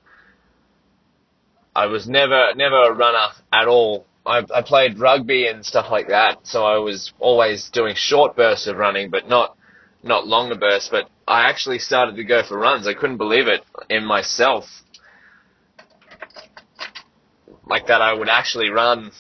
I 1.77 1.87
was 1.87 2.09
never 2.09 2.55
never 2.55 2.85
a 2.85 2.95
runner 2.95 3.29
at 3.53 3.69
all 3.69 4.07
I, 4.27 4.43
I 4.55 4.63
played 4.63 4.99
rugby 4.99 5.47
and 5.47 5.65
stuff 5.65 5.87
like 5.91 6.09
that, 6.09 6.47
so 6.47 6.65
I 6.65 6.79
was 6.79 7.13
always 7.19 7.69
doing 7.71 7.95
short 7.95 8.37
bursts 8.37 8.67
of 8.67 8.77
running, 8.77 9.11
but 9.11 9.29
not 9.29 9.57
not 10.03 10.27
longer 10.27 10.55
bursts. 10.55 10.89
But 10.91 11.09
I 11.29 11.49
actually 11.49 11.79
started 11.79 12.17
to 12.17 12.25
go 12.25 12.43
for 12.43 12.59
runs. 12.59 12.87
I 12.87 12.95
couldn't 12.95 13.19
believe 13.19 13.49
it 13.49 13.63
in 13.91 14.05
myself, 14.05 14.65
like 17.67 17.87
that. 17.89 18.01
I 18.01 18.15
would 18.15 18.31
actually 18.31 18.71
run 18.71 19.13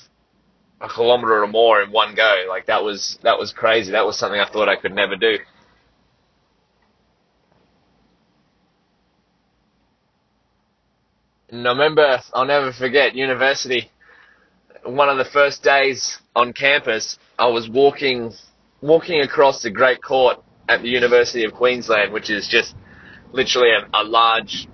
a 0.80 0.88
kilometer 0.88 1.42
or 1.42 1.46
more 1.48 1.82
in 1.82 1.92
one 1.92 2.14
go. 2.14 2.46
Like 2.48 2.66
that 2.66 2.82
was 2.82 3.18
that 3.22 3.38
was 3.38 3.52
crazy. 3.52 3.92
That 3.92 4.06
was 4.06 4.18
something 4.18 4.40
I 4.40 4.48
thought 4.50 4.70
I 4.70 4.76
could 4.76 4.94
never 4.94 5.16
do. 5.16 5.36
I 11.52 11.56
remember, 11.56 12.18
I'll 12.32 12.46
never 12.46 12.72
forget, 12.72 13.14
university 13.14 13.88
one 14.84 15.08
of 15.08 15.18
the 15.18 15.24
first 15.24 15.62
days 15.62 16.18
on 16.36 16.52
campus, 16.52 17.18
I 17.38 17.46
was 17.46 17.68
walking 17.68 18.32
walking 18.80 19.20
across 19.20 19.62
the 19.62 19.70
Great 19.70 20.02
Court 20.02 20.42
at 20.68 20.82
the 20.82 20.88
University 20.88 21.44
of 21.44 21.54
Queensland, 21.54 22.12
which 22.12 22.28
is 22.28 22.46
just 22.46 22.74
literally 23.32 23.70
a, 23.70 24.02
a 24.02 24.04
large 24.04 24.68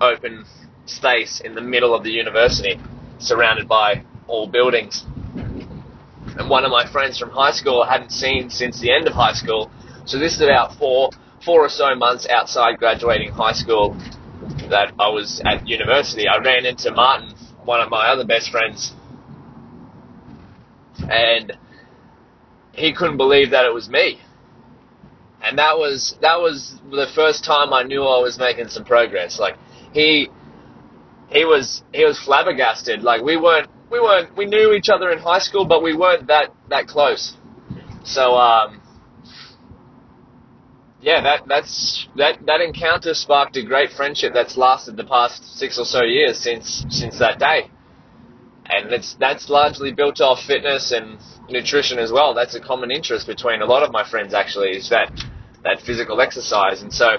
open 0.00 0.44
space 0.84 1.40
in 1.40 1.54
the 1.54 1.60
middle 1.60 1.94
of 1.94 2.04
the 2.04 2.10
university, 2.10 2.78
surrounded 3.18 3.66
by 3.66 4.04
all 4.26 4.46
buildings. 4.46 5.04
And 5.34 6.48
one 6.50 6.64
of 6.64 6.70
my 6.70 6.86
friends 6.90 7.18
from 7.18 7.30
high 7.30 7.52
school 7.52 7.82
I 7.82 7.92
hadn't 7.92 8.10
seen 8.10 8.50
since 8.50 8.80
the 8.80 8.92
end 8.92 9.06
of 9.08 9.14
high 9.14 9.32
school. 9.32 9.70
So 10.04 10.18
this 10.18 10.34
is 10.34 10.42
about 10.42 10.76
four 10.76 11.10
four 11.44 11.64
or 11.64 11.68
so 11.68 11.94
months 11.94 12.26
outside 12.28 12.78
graduating 12.78 13.30
high 13.30 13.52
school 13.52 13.96
that 14.68 14.92
I 14.98 15.08
was 15.08 15.40
at 15.46 15.66
university. 15.66 16.28
I 16.28 16.38
ran 16.38 16.66
into 16.66 16.90
Martin, 16.92 17.34
one 17.64 17.80
of 17.80 17.90
my 17.90 18.08
other 18.08 18.24
best 18.24 18.50
friends, 18.50 18.92
and 21.08 21.56
he 22.72 22.92
couldn't 22.92 23.16
believe 23.16 23.50
that 23.50 23.64
it 23.64 23.72
was 23.72 23.88
me. 23.88 24.20
And 25.42 25.58
that 25.58 25.78
was 25.78 26.16
that 26.20 26.40
was 26.40 26.78
the 26.90 27.06
first 27.14 27.44
time 27.44 27.72
I 27.72 27.82
knew 27.82 28.02
I 28.02 28.20
was 28.20 28.38
making 28.38 28.68
some 28.68 28.84
progress. 28.84 29.38
Like 29.38 29.56
he 29.92 30.28
he 31.28 31.44
was 31.44 31.82
he 31.92 32.04
was 32.04 32.18
flabbergasted. 32.18 33.02
Like 33.02 33.22
we 33.22 33.36
weren't 33.36 33.68
we 33.90 34.00
weren't 34.00 34.36
we 34.36 34.46
knew 34.46 34.72
each 34.72 34.88
other 34.88 35.10
in 35.10 35.18
high 35.18 35.38
school, 35.38 35.64
but 35.64 35.82
we 35.82 35.96
weren't 35.96 36.26
that 36.26 36.52
that 36.68 36.86
close. 36.86 37.36
So 38.04 38.34
um, 38.34 38.82
yeah, 41.00 41.22
that 41.22 41.42
that's 41.46 42.08
that 42.16 42.44
that 42.46 42.60
encounter 42.60 43.14
sparked 43.14 43.56
a 43.56 43.64
great 43.64 43.90
friendship 43.90 44.32
that's 44.34 44.56
lasted 44.56 44.96
the 44.96 45.04
past 45.04 45.56
six 45.56 45.78
or 45.78 45.84
so 45.84 46.02
years 46.02 46.38
since 46.38 46.84
since 46.90 47.18
that 47.20 47.38
day 47.38 47.70
and 48.68 48.92
it's 48.92 49.14
that's 49.14 49.48
largely 49.48 49.92
built 49.92 50.20
off 50.20 50.40
fitness 50.40 50.92
and 50.92 51.18
nutrition 51.48 51.98
as 51.98 52.12
well. 52.12 52.34
That's 52.34 52.54
a 52.54 52.60
common 52.60 52.90
interest 52.90 53.26
between 53.26 53.62
a 53.62 53.66
lot 53.66 53.82
of 53.82 53.92
my 53.92 54.08
friends 54.08 54.34
actually 54.34 54.70
is 54.70 54.90
that 54.90 55.10
that 55.64 55.80
physical 55.80 56.20
exercise. 56.20 56.82
And 56.82 56.92
so, 56.92 57.18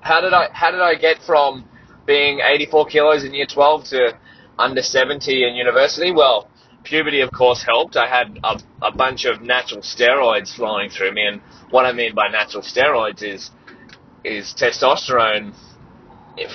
how 0.00 0.20
did 0.20 0.32
I 0.32 0.48
how 0.52 0.70
did 0.70 0.80
I 0.80 0.94
get 0.94 1.18
from 1.22 1.68
being 2.06 2.40
84 2.40 2.86
kilos 2.86 3.24
in 3.24 3.34
year 3.34 3.46
12 3.46 3.84
to 3.84 4.18
under 4.58 4.82
70 4.82 5.44
in 5.44 5.54
university? 5.54 6.12
Well, 6.12 6.48
puberty 6.84 7.20
of 7.20 7.32
course 7.32 7.62
helped. 7.62 7.96
I 7.96 8.06
had 8.08 8.38
a, 8.44 8.60
a 8.82 8.92
bunch 8.92 9.24
of 9.24 9.42
natural 9.42 9.82
steroids 9.82 10.54
flowing 10.54 10.88
through 10.90 11.12
me, 11.12 11.26
and 11.26 11.40
what 11.70 11.84
I 11.84 11.92
mean 11.92 12.14
by 12.14 12.28
natural 12.28 12.62
steroids 12.62 13.22
is 13.22 13.50
is 14.24 14.54
testosterone 14.54 15.52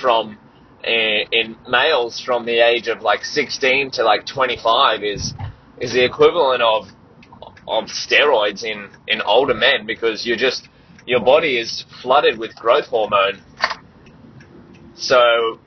from 0.00 0.38
Eh, 0.84 1.24
in 1.32 1.56
males 1.68 2.20
from 2.20 2.46
the 2.46 2.60
age 2.60 2.86
of 2.86 3.02
like 3.02 3.24
16 3.24 3.90
to 3.90 4.04
like 4.04 4.24
25 4.26 5.02
is 5.02 5.34
is 5.80 5.92
the 5.92 6.04
equivalent 6.04 6.62
of 6.62 6.86
of 7.66 7.84
steroids 7.86 8.62
in 8.62 8.88
in 9.08 9.20
older 9.22 9.54
men 9.54 9.86
because 9.86 10.24
you're 10.24 10.36
just 10.36 10.68
your 11.04 11.18
body 11.18 11.58
is 11.58 11.84
flooded 12.00 12.38
with 12.38 12.54
growth 12.54 12.86
hormone. 12.86 13.42
So 14.94 15.58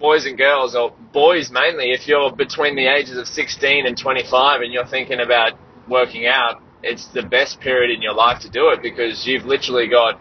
boys 0.00 0.26
and 0.26 0.36
girls 0.36 0.74
or 0.74 0.92
boys 1.12 1.48
mainly 1.52 1.92
if 1.92 2.08
you're 2.08 2.32
between 2.32 2.74
the 2.74 2.88
ages 2.88 3.16
of 3.16 3.28
16 3.28 3.86
and 3.86 3.96
25 3.96 4.62
and 4.62 4.72
you're 4.72 4.86
thinking 4.86 5.20
about 5.20 5.52
working 5.88 6.26
out 6.26 6.60
it's 6.82 7.06
the 7.14 7.22
best 7.22 7.60
period 7.60 7.90
in 7.94 8.02
your 8.02 8.14
life 8.14 8.40
to 8.40 8.50
do 8.50 8.70
it 8.70 8.80
because 8.82 9.26
you've 9.26 9.44
literally 9.44 9.88
got 9.88 10.20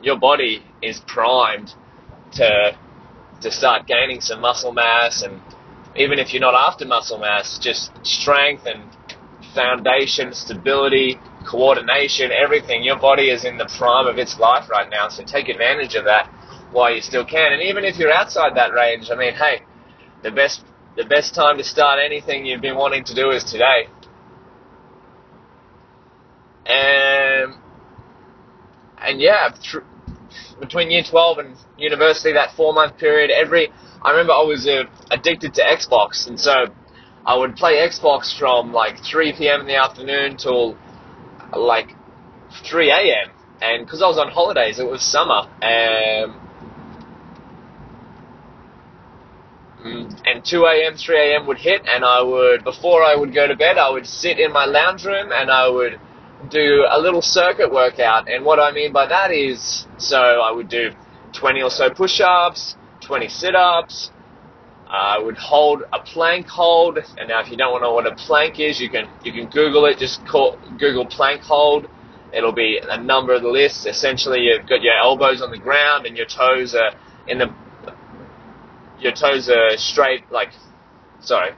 your 0.00 0.16
body 0.16 0.64
is 0.80 1.00
primed 1.08 1.74
to 2.32 2.76
to 3.40 3.50
start 3.50 3.86
gaining 3.86 4.20
some 4.20 4.40
muscle 4.40 4.72
mass 4.72 5.22
and 5.22 5.40
even 5.96 6.18
if 6.18 6.32
you're 6.32 6.40
not 6.40 6.54
after 6.54 6.84
muscle 6.84 7.18
mass, 7.18 7.58
just 7.58 7.90
strength 8.06 8.66
and 8.66 8.84
foundation, 9.54 10.32
stability, 10.32 11.18
coordination, 11.46 12.30
everything. 12.30 12.82
Your 12.82 12.98
body 12.98 13.30
is 13.30 13.44
in 13.44 13.58
the 13.58 13.68
prime 13.76 14.06
of 14.06 14.18
its 14.18 14.38
life 14.38 14.68
right 14.70 14.88
now, 14.88 15.08
so 15.08 15.24
take 15.24 15.48
advantage 15.48 15.94
of 15.94 16.04
that 16.04 16.28
while 16.72 16.94
you 16.94 17.00
still 17.00 17.24
can. 17.24 17.52
And 17.52 17.62
even 17.62 17.84
if 17.84 17.98
you're 17.98 18.12
outside 18.12 18.54
that 18.56 18.72
range, 18.72 19.10
I 19.10 19.16
mean, 19.16 19.34
hey, 19.34 19.62
the 20.22 20.30
best 20.30 20.64
the 20.96 21.04
best 21.04 21.34
time 21.34 21.56
to 21.56 21.64
start 21.64 21.98
anything 22.04 22.46
you've 22.46 22.60
been 22.60 22.76
wanting 22.76 23.04
to 23.04 23.14
do 23.14 23.30
is 23.30 23.44
today. 23.44 23.88
And 26.66 27.54
and 28.98 29.20
yeah, 29.20 29.50
between 30.58 30.90
year 30.90 31.02
12 31.08 31.38
and 31.38 31.56
university, 31.78 32.32
that 32.32 32.52
four 32.52 32.72
month 32.72 32.98
period, 32.98 33.30
every, 33.30 33.70
I 34.02 34.10
remember 34.10 34.32
I 34.32 34.42
was 34.42 34.66
uh, 34.66 34.84
addicted 35.10 35.54
to 35.54 35.62
Xbox, 35.62 36.26
and 36.26 36.38
so 36.38 36.66
I 37.26 37.36
would 37.36 37.56
play 37.56 37.86
Xbox 37.86 38.36
from 38.36 38.72
like 38.72 38.98
3 39.04 39.32
p.m. 39.34 39.60
in 39.62 39.66
the 39.66 39.76
afternoon 39.76 40.36
till 40.36 40.76
like 41.56 41.94
3 42.68 42.90
a.m. 42.90 43.30
And 43.62 43.84
because 43.84 44.02
I 44.02 44.06
was 44.06 44.18
on 44.18 44.30
holidays, 44.30 44.78
it 44.78 44.86
was 44.86 45.02
summer, 45.02 45.42
and 45.60 46.32
and 50.26 50.44
2 50.44 50.64
a.m., 50.64 50.96
3 50.96 51.32
a.m. 51.32 51.46
would 51.46 51.58
hit, 51.58 51.82
and 51.86 52.04
I 52.04 52.22
would, 52.22 52.64
before 52.64 53.02
I 53.02 53.14
would 53.14 53.34
go 53.34 53.46
to 53.46 53.56
bed, 53.56 53.78
I 53.78 53.90
would 53.90 54.06
sit 54.06 54.38
in 54.38 54.52
my 54.52 54.64
lounge 54.64 55.04
room 55.04 55.30
and 55.32 55.50
I 55.50 55.68
would 55.68 55.98
do 56.48 56.86
a 56.88 56.98
little 56.98 57.22
circuit 57.22 57.70
workout. 57.70 58.28
And 58.30 58.44
what 58.44 58.58
I 58.58 58.72
mean 58.72 58.92
by 58.92 59.06
that 59.06 59.30
is, 59.30 59.86
so 59.98 60.18
I 60.18 60.50
would 60.50 60.68
do 60.68 60.90
20 61.32 61.62
or 61.62 61.70
so 61.70 61.90
push-ups, 61.90 62.76
20 63.02 63.28
sit-ups. 63.28 64.10
I 64.88 65.18
would 65.18 65.36
hold 65.36 65.82
a 65.92 66.00
plank 66.00 66.48
hold. 66.48 66.98
And 67.16 67.28
now, 67.28 67.40
if 67.40 67.50
you 67.50 67.56
don't 67.56 67.70
want 67.70 67.82
to 67.82 67.88
know 67.88 67.94
what 67.94 68.06
a 68.06 68.14
plank 68.14 68.58
is, 68.58 68.80
you 68.80 68.90
can 68.90 69.08
you 69.22 69.32
can 69.32 69.48
Google 69.48 69.86
it. 69.86 69.98
Just 69.98 70.26
call, 70.26 70.58
Google 70.78 71.06
plank 71.06 71.42
hold. 71.42 71.86
It'll 72.32 72.52
be 72.52 72.80
a 72.82 73.00
number 73.00 73.32
of 73.32 73.42
the 73.42 73.48
lists. 73.48 73.86
Essentially, 73.86 74.40
you've 74.40 74.68
got 74.68 74.82
your 74.82 74.94
elbows 74.94 75.42
on 75.42 75.50
the 75.50 75.58
ground 75.58 76.06
and 76.06 76.16
your 76.16 76.26
toes 76.26 76.74
are 76.74 76.92
in 77.28 77.38
the 77.38 77.54
your 78.98 79.12
toes 79.12 79.48
are 79.48 79.76
straight. 79.76 80.30
Like, 80.32 80.50
sorry, 81.20 81.52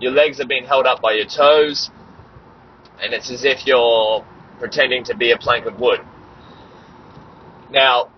your 0.00 0.10
legs 0.10 0.40
are 0.40 0.46
being 0.46 0.64
held 0.64 0.86
up 0.86 1.00
by 1.00 1.12
your 1.12 1.26
toes 1.26 1.90
and 3.04 3.12
it's 3.12 3.30
as 3.30 3.44
if 3.44 3.66
you're 3.66 4.24
pretending 4.58 5.04
to 5.04 5.16
be 5.16 5.30
a 5.30 5.36
plank 5.36 5.66
of 5.66 5.78
wood. 5.78 6.00
Now, 7.70 8.10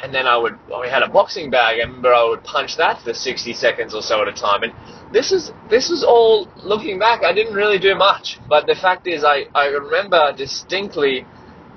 and 0.00 0.14
then 0.14 0.26
I 0.26 0.36
would, 0.36 0.58
well, 0.68 0.80
we 0.80 0.88
had 0.88 1.02
a 1.02 1.08
boxing 1.08 1.50
bag. 1.50 1.80
I 1.80 1.84
remember 1.84 2.14
I 2.14 2.24
would 2.24 2.44
punch 2.44 2.76
that 2.76 3.02
for 3.02 3.12
60 3.12 3.52
seconds 3.52 3.94
or 3.94 4.02
so 4.02 4.22
at 4.22 4.28
a 4.28 4.32
time. 4.32 4.62
And 4.62 4.72
this 5.12 5.32
is 5.32 5.52
this 5.68 5.90
was 5.90 6.04
all 6.04 6.48
looking 6.62 6.98
back. 6.98 7.24
I 7.24 7.32
didn't 7.32 7.54
really 7.54 7.78
do 7.78 7.94
much, 7.94 8.38
but 8.48 8.66
the 8.66 8.74
fact 8.74 9.06
is, 9.06 9.24
I 9.24 9.46
I 9.54 9.66
remember 9.66 10.32
distinctly 10.36 11.26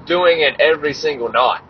doing 0.05 0.41
it 0.41 0.59
every 0.59 0.93
single 0.93 1.31
night, 1.31 1.61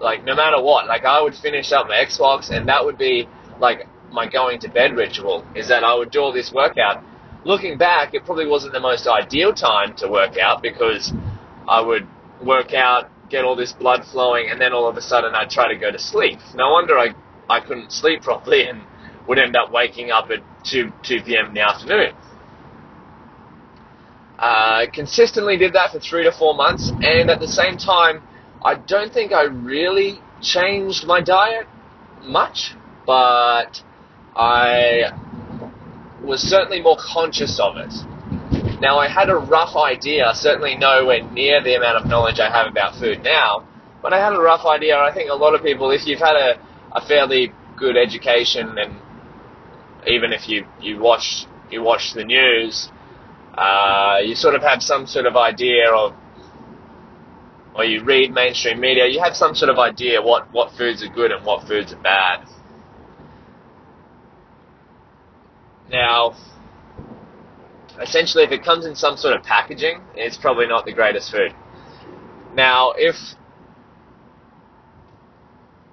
like 0.00 0.24
no 0.24 0.34
matter 0.34 0.60
what. 0.62 0.86
Like 0.86 1.04
I 1.04 1.22
would 1.22 1.34
finish 1.34 1.72
up 1.72 1.88
my 1.88 1.96
Xbox, 1.96 2.50
and 2.50 2.68
that 2.68 2.84
would 2.84 2.98
be 2.98 3.26
like 3.58 3.86
my 4.12 4.28
going 4.28 4.58
to 4.60 4.68
bed 4.68 4.94
ritual. 4.94 5.46
Is 5.54 5.68
that 5.68 5.84
I 5.84 5.94
would 5.94 6.10
do 6.10 6.20
all 6.20 6.32
this 6.32 6.52
workout. 6.52 7.02
Looking 7.44 7.78
back, 7.78 8.14
it 8.14 8.24
probably 8.24 8.46
wasn't 8.46 8.72
the 8.72 8.80
most 8.80 9.06
ideal 9.06 9.52
time 9.52 9.94
to 9.96 10.08
work 10.08 10.36
out 10.38 10.62
because 10.62 11.12
I 11.68 11.80
would 11.80 12.06
work 12.42 12.74
out 12.74 13.10
get 13.28 13.44
all 13.44 13.56
this 13.56 13.72
blood 13.72 14.04
flowing, 14.04 14.50
and 14.50 14.60
then 14.60 14.72
all 14.72 14.88
of 14.88 14.96
a 14.96 15.02
sudden 15.02 15.34
I'd 15.34 15.50
try 15.50 15.72
to 15.72 15.78
go 15.78 15.90
to 15.90 15.98
sleep. 15.98 16.38
No 16.54 16.70
wonder 16.70 16.98
I, 16.98 17.14
I 17.48 17.60
couldn't 17.60 17.92
sleep 17.92 18.22
properly 18.28 18.66
and 18.66 18.82
would 19.26 19.38
end 19.38 19.56
up 19.56 19.70
waking 19.70 20.10
up 20.10 20.30
at 20.30 20.42
2, 20.64 20.92
2 21.02 21.22
p.m. 21.22 21.46
in 21.46 21.54
the 21.54 21.60
afternoon. 21.60 22.12
Uh, 24.38 24.86
consistently 24.92 25.56
did 25.56 25.72
that 25.72 25.90
for 25.90 25.98
three 25.98 26.22
to 26.22 26.32
four 26.32 26.54
months, 26.54 26.90
and 27.02 27.28
at 27.28 27.40
the 27.40 27.48
same 27.48 27.76
time, 27.76 28.22
I 28.64 28.76
don't 28.76 29.12
think 29.12 29.32
I 29.32 29.42
really 29.42 30.20
changed 30.40 31.06
my 31.06 31.20
diet 31.20 31.66
much, 32.22 32.74
but 33.04 33.82
I 34.36 35.10
was 36.22 36.40
certainly 36.40 36.80
more 36.80 36.96
conscious 37.00 37.58
of 37.60 37.76
it. 37.76 37.92
Now, 38.80 38.98
I 38.98 39.08
had 39.08 39.28
a 39.28 39.36
rough 39.36 39.76
idea, 39.76 40.30
certainly 40.34 40.76
nowhere 40.76 41.22
near 41.30 41.62
the 41.62 41.74
amount 41.74 41.96
of 41.96 42.06
knowledge 42.06 42.38
I 42.38 42.50
have 42.50 42.66
about 42.66 42.94
food 42.96 43.22
now, 43.22 43.66
but 44.02 44.12
I 44.12 44.18
had 44.18 44.32
a 44.32 44.40
rough 44.40 44.64
idea. 44.64 44.98
I 44.98 45.12
think 45.12 45.30
a 45.30 45.34
lot 45.34 45.54
of 45.54 45.62
people, 45.62 45.90
if 45.90 46.06
you've 46.06 46.20
had 46.20 46.36
a, 46.36 46.60
a 46.92 47.06
fairly 47.06 47.52
good 47.76 47.96
education 47.96 48.78
and 48.78 49.00
even 50.06 50.32
if 50.32 50.48
you, 50.48 50.64
you 50.80 50.98
watch 51.00 51.46
you 51.70 51.82
watch 51.82 52.14
the 52.14 52.24
news, 52.24 52.90
uh, 53.54 54.18
you 54.24 54.34
sort 54.34 54.54
of 54.54 54.62
have 54.62 54.82
some 54.82 55.06
sort 55.06 55.26
of 55.26 55.36
idea 55.36 55.90
of, 55.92 56.14
or 57.74 57.84
you 57.84 58.02
read 58.02 58.32
mainstream 58.32 58.80
media, 58.80 59.06
you 59.06 59.20
have 59.20 59.34
some 59.34 59.54
sort 59.54 59.70
of 59.70 59.78
idea 59.78 60.22
what, 60.22 60.52
what 60.52 60.72
foods 60.76 61.02
are 61.02 61.08
good 61.08 61.30
and 61.30 61.44
what 61.44 61.66
foods 61.66 61.92
are 61.92 62.02
bad. 62.02 62.46
Now, 65.90 66.36
essentially, 68.00 68.44
if 68.44 68.52
it 68.52 68.62
comes 68.62 68.86
in 68.86 68.94
some 68.94 69.16
sort 69.16 69.34
of 69.34 69.42
packaging, 69.42 70.00
it's 70.14 70.36
probably 70.36 70.66
not 70.66 70.84
the 70.84 70.92
greatest 70.92 71.30
food. 71.30 71.52
Now, 72.54 72.92
if 72.96 73.16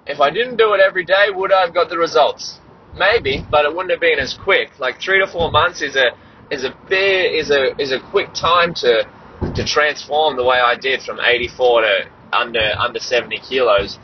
if 0.06 0.20
I 0.20 0.30
didn't 0.30 0.56
do 0.56 0.72
it 0.74 0.80
every 0.80 1.04
day, 1.04 1.28
would 1.34 1.52
I 1.52 1.62
have 1.62 1.74
got 1.74 1.88
the 1.88 1.98
results? 1.98 2.60
Maybe, 2.96 3.44
but 3.50 3.64
it 3.64 3.74
wouldn't 3.74 3.90
have 3.90 4.00
been 4.00 4.18
as 4.18 4.34
quick. 4.34 4.78
Like 4.78 5.00
three 5.00 5.18
to 5.18 5.26
four 5.26 5.50
months 5.50 5.82
is 5.82 5.96
a 5.96 6.12
is 6.50 6.64
a 6.64 6.74
big, 6.88 7.34
is 7.34 7.50
a 7.50 7.74
is 7.80 7.92
a 7.92 8.00
quick 8.10 8.32
time 8.34 8.72
to 8.74 9.08
to 9.54 9.64
transform 9.64 10.36
the 10.36 10.44
way 10.44 10.58
I 10.58 10.76
did 10.76 11.02
from 11.02 11.18
84 11.20 11.82
to 11.82 12.08
under 12.32 12.72
under 12.78 12.98
70 12.98 13.38
kilos. 13.38 13.98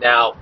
Now, 0.00 0.36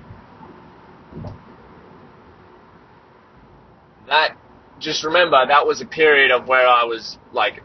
that 4.09 4.37
just 4.79 5.05
remember 5.05 5.47
that 5.47 5.67
was 5.67 5.81
a 5.81 5.87
period 5.87 6.31
of 6.31 6.47
where 6.47 6.67
I 6.67 6.85
was 6.85 7.19
like 7.33 7.63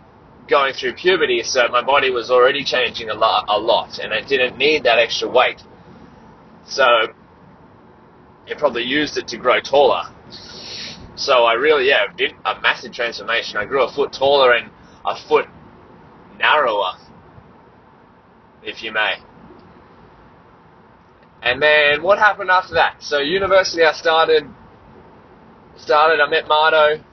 going 0.47 0.73
through 0.73 0.93
puberty, 0.93 1.43
so 1.43 1.67
my 1.69 1.83
body 1.83 2.09
was 2.09 2.29
already 2.29 2.63
changing 2.63 3.09
a 3.09 3.13
lot, 3.13 3.45
a 3.47 3.57
lot, 3.57 3.99
and 3.99 4.13
I 4.13 4.21
didn't 4.21 4.57
need 4.57 4.83
that 4.83 4.99
extra 4.99 5.29
weight. 5.29 5.61
So 6.65 6.85
it 8.47 8.57
probably 8.57 8.83
used 8.83 9.17
it 9.17 9.27
to 9.29 9.37
grow 9.37 9.59
taller. 9.59 10.03
So 11.15 11.43
I 11.43 11.53
really, 11.53 11.87
yeah, 11.87 12.07
did 12.15 12.33
a 12.45 12.59
massive 12.61 12.93
transformation. 12.93 13.57
I 13.57 13.65
grew 13.65 13.83
a 13.83 13.91
foot 13.91 14.13
taller 14.13 14.53
and 14.53 14.71
a 15.05 15.15
foot 15.27 15.45
narrower, 16.37 16.93
if 18.63 18.81
you 18.81 18.91
may. 18.91 19.15
And 21.43 21.61
then 21.61 22.03
what 22.03 22.19
happened 22.19 22.49
after 22.49 22.75
that? 22.75 22.97
So 23.03 23.19
university, 23.19 23.83
I 23.83 23.93
started 23.93 24.47
started, 25.81 26.21
I 26.21 26.29
met 26.29 26.47
Marto. 26.47 27.03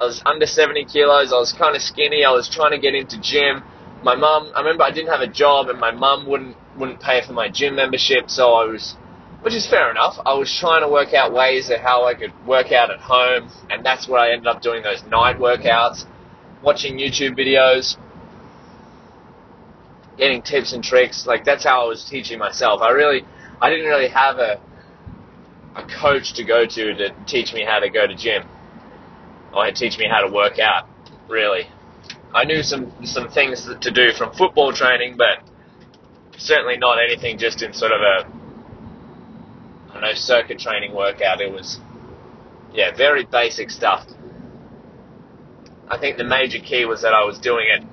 I 0.00 0.04
was 0.04 0.22
under 0.24 0.46
70 0.46 0.86
kilos. 0.86 1.32
I 1.32 1.36
was 1.36 1.52
kind 1.52 1.76
of 1.76 1.82
skinny. 1.82 2.24
I 2.24 2.30
was 2.32 2.48
trying 2.48 2.72
to 2.72 2.78
get 2.78 2.94
into 2.94 3.20
gym. 3.20 3.62
My 4.02 4.16
mum, 4.16 4.50
I 4.56 4.60
remember 4.60 4.82
I 4.82 4.90
didn't 4.90 5.10
have 5.10 5.20
a 5.20 5.28
job, 5.28 5.68
and 5.68 5.78
my 5.78 5.92
mum 5.92 6.26
wouldn't 6.26 6.56
wouldn't 6.76 7.00
pay 7.00 7.20
for 7.24 7.34
my 7.34 7.48
gym 7.48 7.76
membership, 7.76 8.30
so 8.30 8.54
I 8.54 8.64
was, 8.64 8.96
which 9.42 9.54
is 9.54 9.68
fair 9.68 9.90
enough. 9.90 10.18
I 10.24 10.34
was 10.34 10.50
trying 10.58 10.80
to 10.80 10.88
work 10.88 11.12
out 11.12 11.32
ways 11.32 11.70
of 11.70 11.80
how 11.80 12.06
I 12.06 12.14
could 12.14 12.32
work 12.46 12.72
out 12.72 12.90
at 12.90 12.98
home, 12.98 13.50
and 13.70 13.84
that's 13.84 14.08
where 14.08 14.18
I 14.18 14.32
ended 14.32 14.46
up 14.46 14.62
doing 14.62 14.82
those 14.82 15.04
night 15.04 15.36
workouts, 15.38 16.06
watching 16.62 16.96
YouTube 16.96 17.38
videos, 17.38 17.96
getting 20.16 20.42
tips 20.42 20.72
and 20.72 20.82
tricks. 20.82 21.26
Like 21.26 21.44
that's 21.44 21.62
how 21.62 21.84
I 21.84 21.86
was 21.86 22.04
teaching 22.04 22.38
myself. 22.38 22.80
I 22.80 22.90
really, 22.90 23.24
I 23.60 23.68
didn't 23.70 23.86
really 23.86 24.08
have 24.08 24.38
a 24.38 24.58
a 25.74 25.82
coach 25.86 26.34
to 26.34 26.44
go 26.44 26.66
to 26.66 26.94
to 26.94 27.14
teach 27.26 27.52
me 27.52 27.64
how 27.64 27.78
to 27.78 27.88
go 27.90 28.06
to 28.06 28.14
gym 28.14 28.44
or 29.54 29.70
teach 29.72 29.98
me 29.98 30.06
how 30.08 30.26
to 30.26 30.32
work 30.32 30.58
out. 30.58 30.88
Really, 31.28 31.66
I 32.34 32.44
knew 32.44 32.62
some 32.62 32.92
some 33.04 33.28
things 33.28 33.68
to 33.80 33.90
do 33.90 34.12
from 34.12 34.32
football 34.34 34.72
training, 34.72 35.16
but 35.16 35.48
certainly 36.36 36.76
not 36.76 36.98
anything 37.02 37.38
just 37.38 37.62
in 37.62 37.72
sort 37.72 37.92
of 37.92 38.00
a 38.00 38.42
I 39.94 40.00
know 40.00 40.14
circuit 40.14 40.58
training 40.58 40.94
workout. 40.94 41.40
It 41.40 41.52
was 41.52 41.78
yeah 42.74 42.94
very 42.94 43.24
basic 43.24 43.70
stuff. 43.70 44.06
I 45.88 45.98
think 45.98 46.16
the 46.16 46.24
major 46.24 46.58
key 46.58 46.84
was 46.86 47.02
that 47.02 47.12
I 47.12 47.24
was 47.24 47.38
doing 47.38 47.66
it 47.68 47.84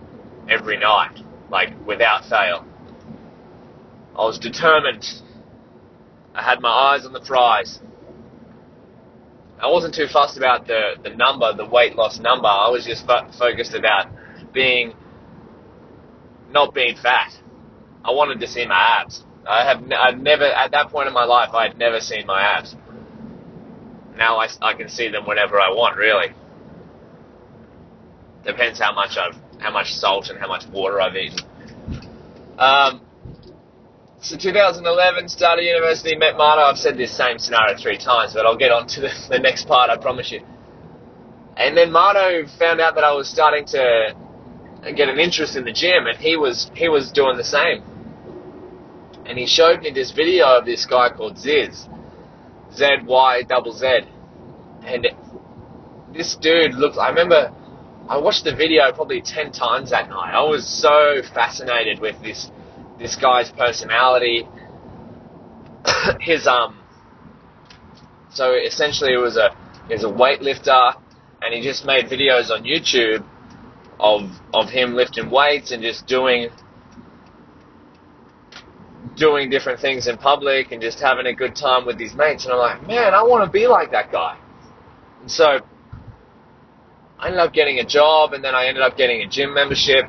every 0.49 0.77
night, 0.77 1.19
like 1.49 1.69
without 1.85 2.25
fail. 2.25 2.65
I 4.15 4.25
was 4.25 4.39
determined 4.39 5.05
I 6.39 6.41
had 6.41 6.61
my 6.61 6.69
eyes 6.69 7.05
on 7.05 7.11
the 7.11 7.19
prize. 7.19 7.81
I 9.61 9.67
wasn't 9.67 9.93
too 9.93 10.07
fussed 10.07 10.37
about 10.37 10.67
the, 10.67 10.91
the 11.03 11.09
number, 11.09 11.51
the 11.53 11.65
weight 11.65 11.97
loss 11.97 12.17
number. 12.17 12.47
I 12.47 12.69
was 12.69 12.85
just 12.85 13.05
fo- 13.05 13.29
focused 13.37 13.73
about 13.73 14.07
being, 14.53 14.93
not 16.49 16.73
being 16.73 16.95
fat. 16.95 17.33
I 18.05 18.11
wanted 18.11 18.39
to 18.39 18.47
see 18.47 18.65
my 18.65 19.01
abs. 19.01 19.25
I 19.45 19.65
have, 19.65 19.79
n- 19.83 19.91
I've 19.91 20.17
never, 20.17 20.45
at 20.45 20.71
that 20.71 20.89
point 20.91 21.09
in 21.09 21.13
my 21.13 21.25
life, 21.25 21.49
I 21.53 21.67
had 21.67 21.77
never 21.77 21.99
seen 21.99 22.25
my 22.25 22.41
abs. 22.41 22.73
Now 24.15 24.37
I, 24.37 24.47
I 24.61 24.73
can 24.75 24.87
see 24.87 25.09
them 25.09 25.25
whenever 25.27 25.59
I 25.59 25.71
want, 25.71 25.97
really. 25.97 26.27
Depends 28.45 28.79
how 28.79 28.93
much 28.93 29.17
I've, 29.17 29.35
how 29.59 29.71
much 29.71 29.93
salt 29.93 30.29
and 30.29 30.39
how 30.39 30.47
much 30.47 30.65
water 30.67 31.01
I've 31.01 31.17
eaten. 31.17 31.45
Um, 32.57 33.01
so 34.21 34.35
2011, 34.35 35.29
started 35.29 35.63
university, 35.63 36.17
met 36.17 36.35
Marto. 36.35 36.61
I've 36.61 36.77
said 36.77 36.97
this 36.97 37.15
same 37.15 37.39
scenario 37.39 37.77
three 37.77 37.97
times, 37.97 38.33
but 38.33 38.45
I'll 38.45 38.57
get 38.57 38.71
on 38.71 38.85
to 38.87 39.01
the, 39.01 39.11
the 39.29 39.39
next 39.39 39.65
part, 39.65 39.89
I 39.89 39.95
promise 39.95 40.29
you. 40.31 40.41
And 41.55 41.75
then 41.77 41.91
Marto 41.91 42.45
found 42.57 42.81
out 42.81 42.95
that 42.95 43.05
I 43.05 43.13
was 43.13 43.29
starting 43.29 43.65
to 43.67 44.15
get 44.95 45.07
an 45.07 45.19
interest 45.19 45.55
in 45.55 45.63
the 45.63 45.71
gym, 45.71 46.05
and 46.07 46.17
he 46.17 46.35
was 46.35 46.69
he 46.73 46.89
was 46.89 47.11
doing 47.11 47.37
the 47.37 47.45
same. 47.45 47.81
And 49.25 49.37
he 49.37 49.45
showed 49.45 49.81
me 49.81 49.91
this 49.91 50.11
video 50.11 50.57
of 50.57 50.65
this 50.65 50.85
guy 50.85 51.09
called 51.09 51.35
Zyzz, 51.35 51.87
Z 52.73 52.85
Y 53.05 53.43
double 53.43 53.71
Z, 53.71 54.01
and 54.85 55.07
this 56.13 56.35
dude 56.35 56.73
looked. 56.75 56.97
I 56.97 57.09
remember 57.09 57.53
I 58.09 58.17
watched 58.17 58.43
the 58.43 58.55
video 58.55 58.91
probably 58.91 59.21
ten 59.21 59.51
times 59.51 59.91
that 59.91 60.09
night. 60.09 60.33
I 60.33 60.43
was 60.43 60.67
so 60.67 61.21
fascinated 61.33 61.99
with 61.99 62.21
this 62.21 62.51
this 62.99 63.15
guy's 63.15 63.49
personality, 63.51 64.47
his 66.19 66.45
um. 66.45 66.77
So 68.31 68.53
essentially, 68.53 69.13
it 69.13 69.17
was 69.17 69.37
a 69.37 69.55
he 69.87 69.93
was 69.93 70.03
a 70.03 70.07
weightlifter, 70.07 70.93
and 71.41 71.53
he 71.53 71.61
just 71.61 71.85
made 71.85 72.05
videos 72.05 72.51
on 72.51 72.63
YouTube 72.63 73.25
of 73.99 74.29
of 74.53 74.69
him 74.69 74.93
lifting 74.93 75.29
weights 75.31 75.71
and 75.71 75.81
just 75.81 76.05
doing 76.05 76.49
doing 79.15 79.49
different 79.49 79.79
things 79.79 80.07
in 80.07 80.17
public 80.17 80.71
and 80.71 80.81
just 80.81 80.99
having 80.99 81.25
a 81.25 81.33
good 81.33 81.55
time 81.55 81.85
with 81.85 81.99
his 81.99 82.13
mates. 82.13 82.45
And 82.45 82.53
I'm 82.53 82.59
like, 82.59 82.87
man, 82.87 83.13
I 83.13 83.23
want 83.23 83.43
to 83.43 83.51
be 83.51 83.67
like 83.67 83.91
that 83.91 84.11
guy. 84.11 84.37
And 85.21 85.31
so 85.31 85.59
I 87.17 87.27
ended 87.27 87.39
up 87.39 87.53
getting 87.53 87.79
a 87.79 87.85
job, 87.85 88.33
and 88.33 88.43
then 88.43 88.55
I 88.55 88.67
ended 88.67 88.83
up 88.83 88.95
getting 88.97 89.21
a 89.21 89.27
gym 89.27 89.53
membership 89.53 90.05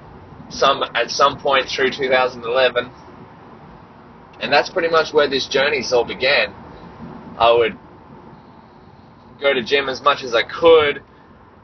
some 0.51 0.83
at 0.95 1.11
some 1.11 1.39
point 1.39 1.69
through 1.69 1.91
2011, 1.91 2.91
and 4.41 4.53
that's 4.53 4.71
pretty 4.71 4.89
much 4.89 5.13
where 5.13 5.29
this 5.29 5.47
journey 5.49 5.83
all 5.93 6.05
began. 6.05 6.53
I 7.39 7.53
would 7.53 7.79
go 9.41 9.55
to 9.55 9.63
gym 9.63 9.89
as 9.89 10.03
much 10.03 10.23
as 10.23 10.35
I 10.35 10.43
could, 10.43 11.03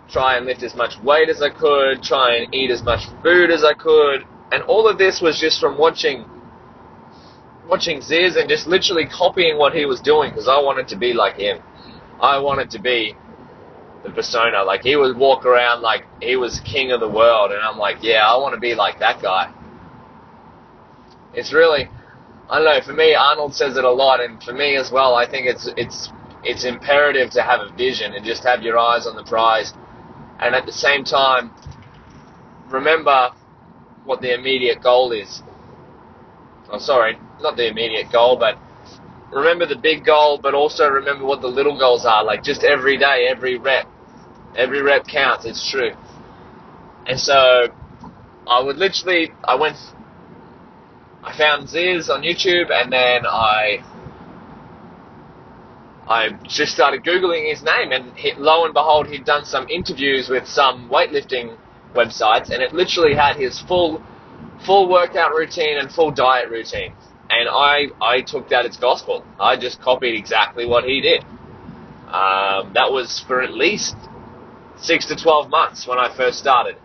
try 0.08 0.36
and 0.36 0.46
lift 0.46 0.62
as 0.62 0.74
much 0.74 0.94
weight 1.02 1.28
as 1.28 1.42
I 1.42 1.50
could, 1.50 2.02
try 2.02 2.36
and 2.36 2.54
eat 2.54 2.70
as 2.70 2.82
much 2.82 3.00
food 3.22 3.50
as 3.50 3.64
I 3.64 3.74
could, 3.74 4.24
and 4.52 4.62
all 4.62 4.88
of 4.88 4.98
this 4.98 5.20
was 5.20 5.38
just 5.38 5.60
from 5.60 5.76
watching 5.78 6.24
watching 7.68 7.98
Zyzz 7.98 8.38
and 8.38 8.48
just 8.48 8.68
literally 8.68 9.06
copying 9.06 9.58
what 9.58 9.74
he 9.74 9.86
was 9.86 10.00
doing 10.00 10.30
because 10.30 10.46
I 10.46 10.60
wanted 10.60 10.86
to 10.88 10.96
be 10.96 11.12
like 11.12 11.36
him. 11.36 11.58
I 12.20 12.38
wanted 12.38 12.70
to 12.70 12.78
be 12.78 13.16
the 14.06 14.12
persona. 14.12 14.62
Like 14.62 14.82
he 14.82 14.96
would 14.96 15.16
walk 15.16 15.44
around 15.44 15.82
like 15.82 16.04
he 16.22 16.36
was 16.36 16.60
king 16.60 16.92
of 16.92 17.00
the 17.00 17.08
world, 17.08 17.52
and 17.52 17.60
I'm 17.62 17.78
like, 17.78 17.98
yeah, 18.02 18.26
I 18.26 18.36
want 18.36 18.54
to 18.54 18.60
be 18.60 18.74
like 18.74 18.98
that 19.00 19.20
guy. 19.22 19.52
It's 21.34 21.52
really, 21.52 21.88
I 22.48 22.58
don't 22.58 22.64
know. 22.64 22.80
For 22.84 22.94
me, 22.94 23.14
Arnold 23.14 23.54
says 23.54 23.76
it 23.76 23.84
a 23.84 23.90
lot, 23.90 24.20
and 24.20 24.42
for 24.42 24.52
me 24.52 24.76
as 24.76 24.90
well, 24.90 25.14
I 25.14 25.28
think 25.28 25.46
it's 25.46 25.68
it's 25.76 26.10
it's 26.42 26.64
imperative 26.64 27.30
to 27.32 27.42
have 27.42 27.60
a 27.60 27.76
vision 27.76 28.14
and 28.14 28.24
just 28.24 28.44
have 28.44 28.62
your 28.62 28.78
eyes 28.78 29.06
on 29.06 29.16
the 29.16 29.24
prize, 29.24 29.72
and 30.40 30.54
at 30.54 30.66
the 30.66 30.72
same 30.72 31.04
time, 31.04 31.52
remember 32.68 33.30
what 34.04 34.20
the 34.20 34.32
immediate 34.32 34.82
goal 34.82 35.12
is. 35.12 35.42
Oh, 36.70 36.78
sorry, 36.78 37.18
not 37.40 37.56
the 37.56 37.68
immediate 37.68 38.10
goal, 38.10 38.36
but 38.36 38.58
remember 39.32 39.66
the 39.66 39.76
big 39.76 40.04
goal, 40.04 40.38
but 40.38 40.54
also 40.54 40.88
remember 40.88 41.24
what 41.24 41.40
the 41.40 41.48
little 41.48 41.78
goals 41.78 42.04
are. 42.04 42.24
Like 42.24 42.42
just 42.42 42.64
every 42.64 42.96
day, 42.96 43.26
every 43.28 43.58
rep, 43.58 43.86
every 44.56 44.82
rep 44.82 45.06
counts. 45.06 45.44
It's 45.44 45.68
true. 45.70 45.92
And 47.06 47.18
so 47.18 47.68
I 48.46 48.62
would 48.62 48.76
literally, 48.76 49.32
I 49.44 49.54
went, 49.54 49.76
I 51.22 51.36
found 51.36 51.68
Zyzz 51.68 52.08
on 52.08 52.22
YouTube, 52.22 52.70
and 52.70 52.92
then 52.92 53.26
I, 53.26 53.78
I 56.08 56.28
just 56.44 56.72
started 56.72 57.04
googling 57.04 57.48
his 57.48 57.62
name, 57.62 57.92
and 57.92 58.16
he, 58.16 58.32
lo 58.36 58.64
and 58.64 58.74
behold, 58.74 59.08
he'd 59.08 59.24
done 59.24 59.44
some 59.44 59.68
interviews 59.68 60.28
with 60.28 60.46
some 60.46 60.88
weightlifting 60.88 61.56
websites, 61.94 62.50
and 62.50 62.62
it 62.62 62.72
literally 62.72 63.14
had 63.14 63.36
his 63.36 63.60
full, 63.60 64.02
full 64.64 64.88
workout 64.88 65.32
routine 65.32 65.78
and 65.78 65.90
full 65.90 66.10
diet 66.10 66.50
routine 66.50 66.92
and 67.30 67.48
I 67.48 67.86
I 68.00 68.20
took 68.22 68.48
that 68.50 68.66
as 68.66 68.76
gospel. 68.76 69.24
I 69.40 69.56
just 69.56 69.80
copied 69.80 70.16
exactly 70.16 70.66
what 70.66 70.84
he 70.84 71.00
did. 71.00 71.24
Um, 72.06 72.72
that 72.74 72.90
was 72.90 73.24
for 73.26 73.42
at 73.42 73.52
least 73.52 73.96
six 74.76 75.06
to 75.06 75.16
twelve 75.16 75.50
months 75.50 75.86
when 75.86 75.98
I 75.98 76.14
first 76.16 76.38
started. 76.38 76.76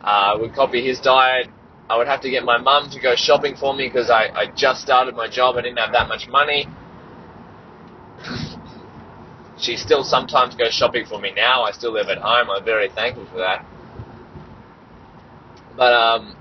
Uh, 0.00 0.36
would 0.38 0.54
copy 0.54 0.84
his 0.86 1.00
diet. 1.00 1.48
I 1.90 1.96
would 1.96 2.06
have 2.06 2.20
to 2.22 2.30
get 2.30 2.44
my 2.44 2.58
mum 2.58 2.90
to 2.90 3.00
go 3.00 3.14
shopping 3.16 3.56
for 3.56 3.74
me 3.74 3.88
because 3.88 4.10
I, 4.10 4.28
I 4.34 4.46
just 4.54 4.82
started 4.82 5.14
my 5.16 5.28
job. 5.28 5.56
I 5.56 5.62
didn't 5.62 5.78
have 5.78 5.92
that 5.92 6.08
much 6.08 6.28
money. 6.28 6.68
she 9.58 9.76
still 9.76 10.04
sometimes 10.04 10.54
goes 10.54 10.72
shopping 10.74 11.04
for 11.06 11.20
me 11.20 11.32
now. 11.34 11.62
I 11.62 11.72
still 11.72 11.92
live 11.92 12.08
at 12.08 12.18
home. 12.18 12.50
I'm 12.50 12.64
very 12.64 12.88
thankful 12.90 13.26
for 13.26 13.38
that. 13.38 13.64
But 15.76 15.92
um, 15.92 16.36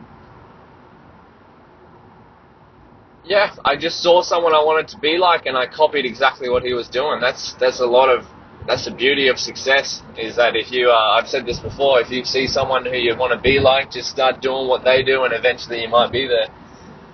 yeah, 3.23 3.51
I 3.65 3.75
just 3.77 4.01
saw 4.01 4.21
someone 4.21 4.53
I 4.53 4.63
wanted 4.63 4.87
to 4.89 4.97
be 4.97 5.17
like, 5.17 5.45
and 5.45 5.57
I 5.57 5.67
copied 5.67 6.05
exactly 6.05 6.49
what 6.49 6.63
he 6.63 6.73
was 6.73 6.89
doing. 6.89 7.19
That's 7.21 7.53
that's 7.59 7.79
a 7.79 7.85
lot 7.85 8.09
of 8.09 8.25
that's 8.67 8.83
the 8.83 8.91
beauty 8.91 9.29
of 9.29 9.39
success 9.39 10.03
is 10.17 10.35
that 10.35 10.55
if 10.55 10.71
you 10.71 10.89
uh, 10.89 11.17
I've 11.17 11.27
said 11.27 11.45
this 11.45 11.59
before, 11.59 12.01
if 12.01 12.11
you 12.11 12.25
see 12.25 12.47
someone 12.47 12.85
who 12.85 12.97
you 12.97 13.15
want 13.17 13.31
to 13.31 13.39
be 13.39 13.59
like, 13.59 13.91
just 13.91 14.09
start 14.09 14.41
doing 14.41 14.67
what 14.67 14.83
they 14.83 15.03
do, 15.03 15.23
and 15.23 15.33
eventually 15.33 15.81
you 15.81 15.89
might 15.89 16.11
be 16.11 16.27
there. 16.27 16.47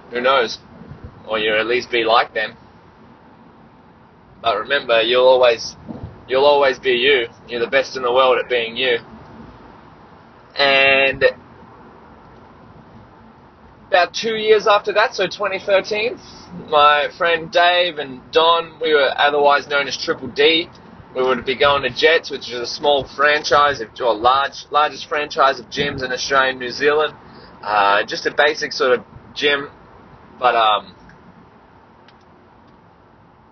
Who 0.09 0.19
knows? 0.19 0.57
Or 1.27 1.37
you'll 1.37 1.59
at 1.59 1.67
least 1.67 1.91
be 1.91 2.03
like 2.03 2.33
them. 2.33 2.57
But 4.41 4.57
remember, 4.57 5.01
you'll 5.01 5.27
always 5.27 5.75
you'll 6.27 6.45
always 6.45 6.79
be 6.79 6.91
you. 6.91 7.27
You're 7.47 7.61
the 7.61 7.67
best 7.67 7.95
in 7.95 8.01
the 8.01 8.11
world 8.11 8.39
at 8.43 8.49
being 8.49 8.75
you. 8.75 8.97
And 10.57 11.23
about 13.89 14.13
two 14.13 14.35
years 14.35 14.65
after 14.65 14.91
that, 14.93 15.13
so 15.13 15.27
2013, 15.27 16.17
my 16.67 17.09
friend 17.15 17.51
Dave 17.51 17.99
and 17.99 18.21
Don, 18.31 18.79
we 18.81 18.93
were 18.93 19.11
otherwise 19.15 19.67
known 19.67 19.87
as 19.87 19.95
Triple 19.95 20.29
D. 20.29 20.67
We 21.15 21.21
would 21.21 21.45
be 21.45 21.55
going 21.55 21.83
to 21.83 21.89
Jetts, 21.89 22.31
which 22.31 22.51
is 22.51 22.59
a 22.59 22.65
small 22.65 23.05
franchise, 23.15 23.81
or 24.01 24.15
large, 24.15 24.65
largest 24.71 25.07
franchise 25.07 25.59
of 25.59 25.67
gyms 25.67 26.03
in 26.03 26.11
Australia 26.11 26.49
and 26.49 26.59
New 26.59 26.71
Zealand. 26.71 27.13
Uh, 27.61 28.03
just 28.03 28.25
a 28.25 28.33
basic 28.35 28.73
sort 28.73 28.97
of 28.97 29.05
gym, 29.35 29.69
but 30.39 30.55
um, 30.55 30.95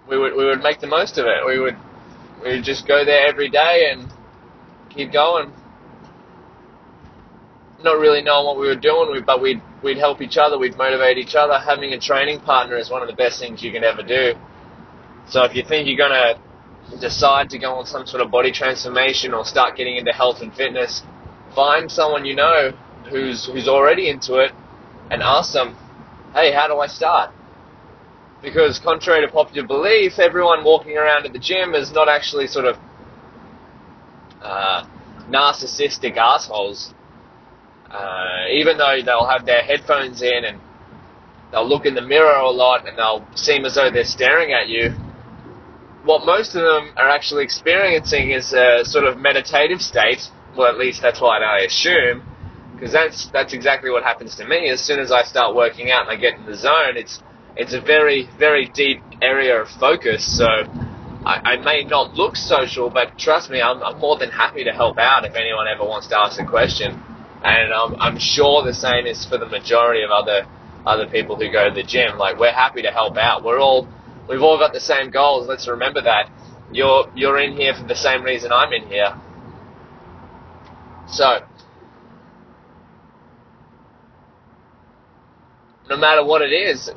we 0.09 0.17
would 0.17 0.35
we 0.35 0.43
would 0.45 0.61
make 0.61 0.79
the 0.79 0.87
most 0.87 1.17
of 1.17 1.25
it. 1.25 1.45
We 1.45 1.59
would 1.59 1.77
we 2.43 2.55
would 2.55 2.63
just 2.63 2.87
go 2.87 3.05
there 3.05 3.27
every 3.27 3.49
day 3.49 3.91
and 3.91 4.11
keep 4.89 5.13
going. 5.13 5.53
Not 7.83 7.99
really 7.99 8.21
knowing 8.21 8.45
what 8.45 8.59
we 8.59 8.67
were 8.67 8.75
doing, 8.75 9.23
but 9.25 9.41
we'd 9.41 9.61
we'd 9.83 9.97
help 9.97 10.21
each 10.21 10.37
other, 10.37 10.57
we'd 10.57 10.77
motivate 10.77 11.17
each 11.19 11.35
other. 11.35 11.59
Having 11.59 11.93
a 11.93 11.99
training 11.99 12.39
partner 12.39 12.77
is 12.77 12.89
one 12.89 13.01
of 13.03 13.07
the 13.07 13.15
best 13.15 13.39
things 13.39 13.63
you 13.63 13.71
can 13.71 13.83
ever 13.83 14.01
do. 14.01 14.33
So 15.29 15.43
if 15.43 15.55
you 15.55 15.63
think 15.63 15.87
you're 15.87 16.09
to 16.09 16.39
decide 16.97 17.49
to 17.51 17.57
go 17.57 17.73
on 17.75 17.85
some 17.85 18.05
sort 18.05 18.21
of 18.21 18.31
body 18.31 18.51
transformation 18.51 19.33
or 19.33 19.45
start 19.45 19.75
getting 19.75 19.97
into 19.97 20.11
health 20.11 20.41
and 20.41 20.53
fitness, 20.53 21.03
find 21.55 21.91
someone 21.91 22.25
you 22.25 22.35
know 22.35 22.73
who's 23.09 23.45
who's 23.45 23.67
already 23.67 24.09
into 24.09 24.35
it 24.35 24.51
and 25.09 25.21
ask 25.21 25.53
them, 25.53 25.75
"Hey, 26.33 26.51
how 26.51 26.67
do 26.67 26.79
I 26.79 26.87
start?" 26.87 27.31
Because 28.41 28.79
contrary 28.79 29.25
to 29.25 29.31
popular 29.31 29.67
belief, 29.67 30.19
everyone 30.19 30.63
walking 30.63 30.97
around 30.97 31.25
at 31.25 31.33
the 31.33 31.39
gym 31.39 31.75
is 31.75 31.91
not 31.91 32.09
actually 32.09 32.47
sort 32.47 32.65
of 32.65 32.77
uh, 34.41 34.83
narcissistic 35.29 36.17
assholes 36.17 36.93
uh, 37.91 38.45
even 38.51 38.77
though 38.77 39.01
they'll 39.03 39.27
have 39.27 39.45
their 39.45 39.61
headphones 39.61 40.21
in 40.21 40.45
and 40.45 40.59
they'll 41.51 41.67
look 41.67 41.85
in 41.85 41.93
the 41.93 42.01
mirror 42.01 42.35
a 42.35 42.49
lot 42.49 42.87
and 42.87 42.97
they'll 42.97 43.25
seem 43.35 43.65
as 43.65 43.75
though 43.75 43.91
they're 43.91 44.05
staring 44.05 44.53
at 44.53 44.69
you, 44.69 44.93
what 46.03 46.25
most 46.25 46.55
of 46.55 46.61
them 46.61 46.93
are 46.97 47.09
actually 47.09 47.43
experiencing 47.43 48.31
is 48.31 48.53
a 48.53 48.83
sort 48.83 49.05
of 49.05 49.17
meditative 49.17 49.81
state. 49.81 50.29
Well, 50.57 50.67
at 50.67 50.77
least 50.77 51.01
that's 51.01 51.21
what 51.21 51.41
I 51.43 51.61
assume, 51.61 52.23
because 52.73 52.91
that's 52.91 53.29
that's 53.31 53.53
exactly 53.53 53.89
what 53.89 54.03
happens 54.03 54.35
to 54.35 54.45
me. 54.47 54.69
As 54.69 54.81
soon 54.81 54.99
as 54.99 55.11
I 55.11 55.23
start 55.23 55.55
working 55.55 55.91
out 55.91 56.09
and 56.09 56.11
I 56.11 56.15
get 56.15 56.35
in 56.35 56.45
the 56.45 56.55
zone, 56.55 56.97
it's 56.97 57.21
it's 57.55 57.73
a 57.73 57.81
very 57.81 58.27
very 58.37 58.67
deep 58.67 59.01
area 59.21 59.61
of 59.61 59.69
focus. 59.69 60.37
So 60.37 60.45
I, 61.25 61.53
I 61.53 61.57
may 61.57 61.83
not 61.83 62.15
look 62.15 62.35
social, 62.35 62.89
but 62.89 63.17
trust 63.17 63.49
me, 63.49 63.61
I'm, 63.61 63.81
I'm 63.81 63.99
more 63.99 64.17
than 64.17 64.31
happy 64.31 64.63
to 64.63 64.71
help 64.71 64.97
out 64.97 65.23
if 65.23 65.35
anyone 65.35 65.67
ever 65.67 65.85
wants 65.85 66.07
to 66.07 66.19
ask 66.19 66.39
a 66.39 66.45
question 66.45 67.01
and 67.43 67.73
I'm 67.73 68.19
sure 68.19 68.63
the 68.63 68.73
same 68.73 69.05
is 69.05 69.25
for 69.25 69.37
the 69.37 69.47
majority 69.47 70.03
of 70.03 70.11
other 70.11 70.47
other 70.85 71.07
people 71.07 71.35
who 71.35 71.51
go 71.51 71.69
to 71.69 71.73
the 71.73 71.83
gym. 71.83 72.17
Like 72.17 72.37
we're 72.39 72.51
happy 72.51 72.81
to 72.83 72.91
help 72.91 73.17
out. 73.17 73.43
We're 73.43 73.59
all 73.59 73.87
we've 74.27 74.41
all 74.41 74.57
got 74.57 74.73
the 74.73 74.79
same 74.79 75.11
goals. 75.11 75.47
Let's 75.47 75.67
remember 75.67 76.01
that. 76.01 76.29
You're 76.71 77.11
you're 77.15 77.39
in 77.39 77.53
here 77.53 77.73
for 77.73 77.85
the 77.85 77.95
same 77.95 78.23
reason 78.23 78.51
I'm 78.51 78.71
in 78.73 78.87
here. 78.87 79.13
So 81.07 81.39
no 85.89 85.97
matter 85.97 86.23
what 86.23 86.41
it 86.41 86.53
is, 86.53 86.89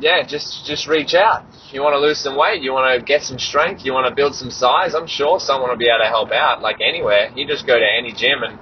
yeah, 0.00 0.22
just 0.26 0.66
just 0.66 0.88
reach 0.88 1.14
out. 1.14 1.44
You 1.72 1.82
want 1.82 1.94
to 1.94 2.00
lose 2.00 2.18
some 2.18 2.36
weight, 2.36 2.62
you 2.62 2.72
want 2.72 2.98
to 2.98 3.04
get 3.04 3.22
some 3.22 3.38
strength, 3.38 3.84
you 3.84 3.92
want 3.92 4.08
to 4.08 4.14
build 4.14 4.34
some 4.34 4.50
size. 4.50 4.94
I'm 4.94 5.06
sure 5.06 5.38
someone 5.38 5.70
will 5.70 5.76
be 5.76 5.88
able 5.88 6.04
to 6.04 6.08
help 6.08 6.32
out. 6.32 6.60
Like 6.60 6.80
anywhere, 6.80 7.30
you 7.36 7.46
just 7.46 7.66
go 7.66 7.78
to 7.78 7.86
any 7.86 8.12
gym 8.12 8.42
and 8.42 8.58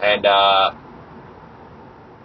and 0.00 0.24
uh, 0.24 0.70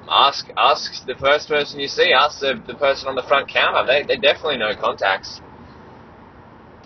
ask 0.09 0.47
ask 0.57 1.05
the 1.05 1.15
first 1.15 1.47
person 1.47 1.79
you 1.79 1.87
see. 1.87 2.13
Ask 2.13 2.39
the, 2.39 2.61
the 2.67 2.75
person 2.75 3.07
on 3.07 3.15
the 3.15 3.23
front 3.23 3.47
counter. 3.49 3.85
They 3.85 4.03
they 4.03 4.19
definitely 4.19 4.57
know 4.57 4.73
contacts. 4.75 5.41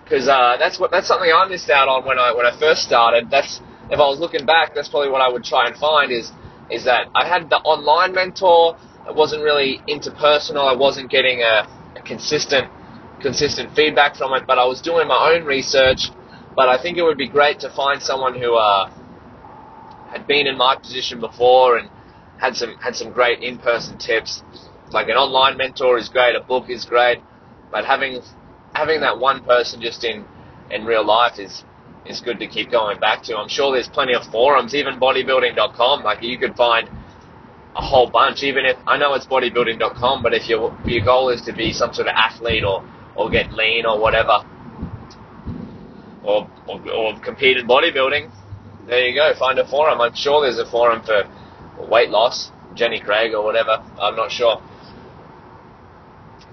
Because 0.03 0.27
uh, 0.27 0.55
that's 0.57 0.79
what 0.79 0.91
that's 0.91 1.07
something 1.07 1.29
I 1.29 1.45
missed 1.47 1.69
out 1.69 1.87
on 1.87 2.05
when 2.05 2.19
I 2.19 2.33
when 2.33 2.45
I 2.45 2.57
first 2.57 2.83
started. 2.83 3.29
That's 3.29 3.61
if 3.89 3.99
I 3.99 4.07
was 4.07 4.19
looking 4.19 4.45
back, 4.45 4.73
that's 4.75 4.87
probably 4.87 5.09
what 5.09 5.21
I 5.21 5.29
would 5.29 5.43
try 5.43 5.67
and 5.67 5.75
find 5.75 6.11
is 6.11 6.31
is 6.69 6.85
that 6.85 7.07
I 7.15 7.27
had 7.27 7.49
the 7.49 7.57
online 7.57 8.13
mentor. 8.13 8.77
It 9.07 9.15
wasn't 9.15 9.43
really 9.43 9.81
interpersonal. 9.87 10.67
I 10.67 10.75
wasn't 10.75 11.09
getting 11.09 11.41
a, 11.41 11.67
a 11.95 12.01
consistent 12.03 12.69
consistent 13.21 13.73
feedback 13.75 14.15
from 14.15 14.33
it, 14.33 14.45
but 14.45 14.57
I 14.59 14.65
was 14.65 14.81
doing 14.81 15.07
my 15.07 15.33
own 15.33 15.45
research. 15.45 16.11
But 16.55 16.69
I 16.69 16.81
think 16.81 16.97
it 16.97 17.03
would 17.03 17.17
be 17.17 17.27
great 17.27 17.59
to 17.59 17.69
find 17.69 18.01
someone 18.01 18.33
who 18.39 18.55
uh, 18.55 18.89
had 20.09 20.25
been 20.27 20.47
in 20.47 20.57
my 20.57 20.75
position 20.75 21.19
before 21.19 21.77
and 21.77 21.89
had 22.37 22.55
some 22.55 22.75
had 22.77 22.95
some 22.95 23.11
great 23.11 23.41
in-person 23.41 23.97
tips. 23.97 24.43
Like 24.91 25.09
an 25.09 25.15
online 25.15 25.57
mentor 25.57 25.97
is 25.97 26.09
great, 26.09 26.35
a 26.35 26.41
book 26.41 26.69
is 26.69 26.85
great, 26.85 27.19
but 27.71 27.85
having 27.85 28.21
having 28.73 29.01
that 29.01 29.19
one 29.19 29.43
person 29.43 29.81
just 29.81 30.03
in 30.03 30.25
in 30.71 30.85
real 30.85 31.05
life 31.05 31.39
is 31.39 31.63
is 32.05 32.21
good 32.21 32.39
to 32.39 32.47
keep 32.47 32.71
going 32.71 32.99
back 32.99 33.23
to. 33.23 33.37
I'm 33.37 33.49
sure 33.49 33.73
there's 33.73 33.89
plenty 33.89 34.13
of 34.13 34.23
forums, 34.25 34.73
even 34.73 34.99
bodybuilding.com. 34.99 36.03
Like 36.03 36.23
you 36.23 36.37
could 36.37 36.55
find 36.55 36.89
a 37.75 37.81
whole 37.81 38.09
bunch. 38.09 38.43
Even 38.43 38.65
if 38.65 38.77
I 38.87 38.97
know 38.97 39.13
it's 39.13 39.27
bodybuilding.com, 39.27 40.23
but 40.23 40.33
if 40.33 40.47
your 40.47 40.77
your 40.85 41.03
goal 41.03 41.29
is 41.29 41.41
to 41.43 41.53
be 41.53 41.73
some 41.73 41.93
sort 41.93 42.07
of 42.07 42.13
athlete 42.15 42.63
or 42.63 42.83
or 43.15 43.29
get 43.29 43.51
lean 43.51 43.85
or 43.85 43.99
whatever, 43.99 44.39
or 46.23 46.49
or, 46.67 46.91
or 46.91 47.19
compete 47.19 47.57
in 47.57 47.67
bodybuilding, 47.67 48.31
there 48.87 49.07
you 49.07 49.15
go. 49.15 49.33
Find 49.37 49.59
a 49.59 49.67
forum. 49.67 50.01
I'm 50.01 50.15
sure 50.15 50.41
there's 50.43 50.59
a 50.59 50.69
forum 50.69 51.01
for 51.03 51.23
weight 51.77 52.09
loss, 52.09 52.51
Jenny 52.73 52.99
Craig 52.99 53.33
or 53.33 53.43
whatever. 53.43 53.83
I'm 53.99 54.15
not 54.15 54.31
sure. 54.31 54.61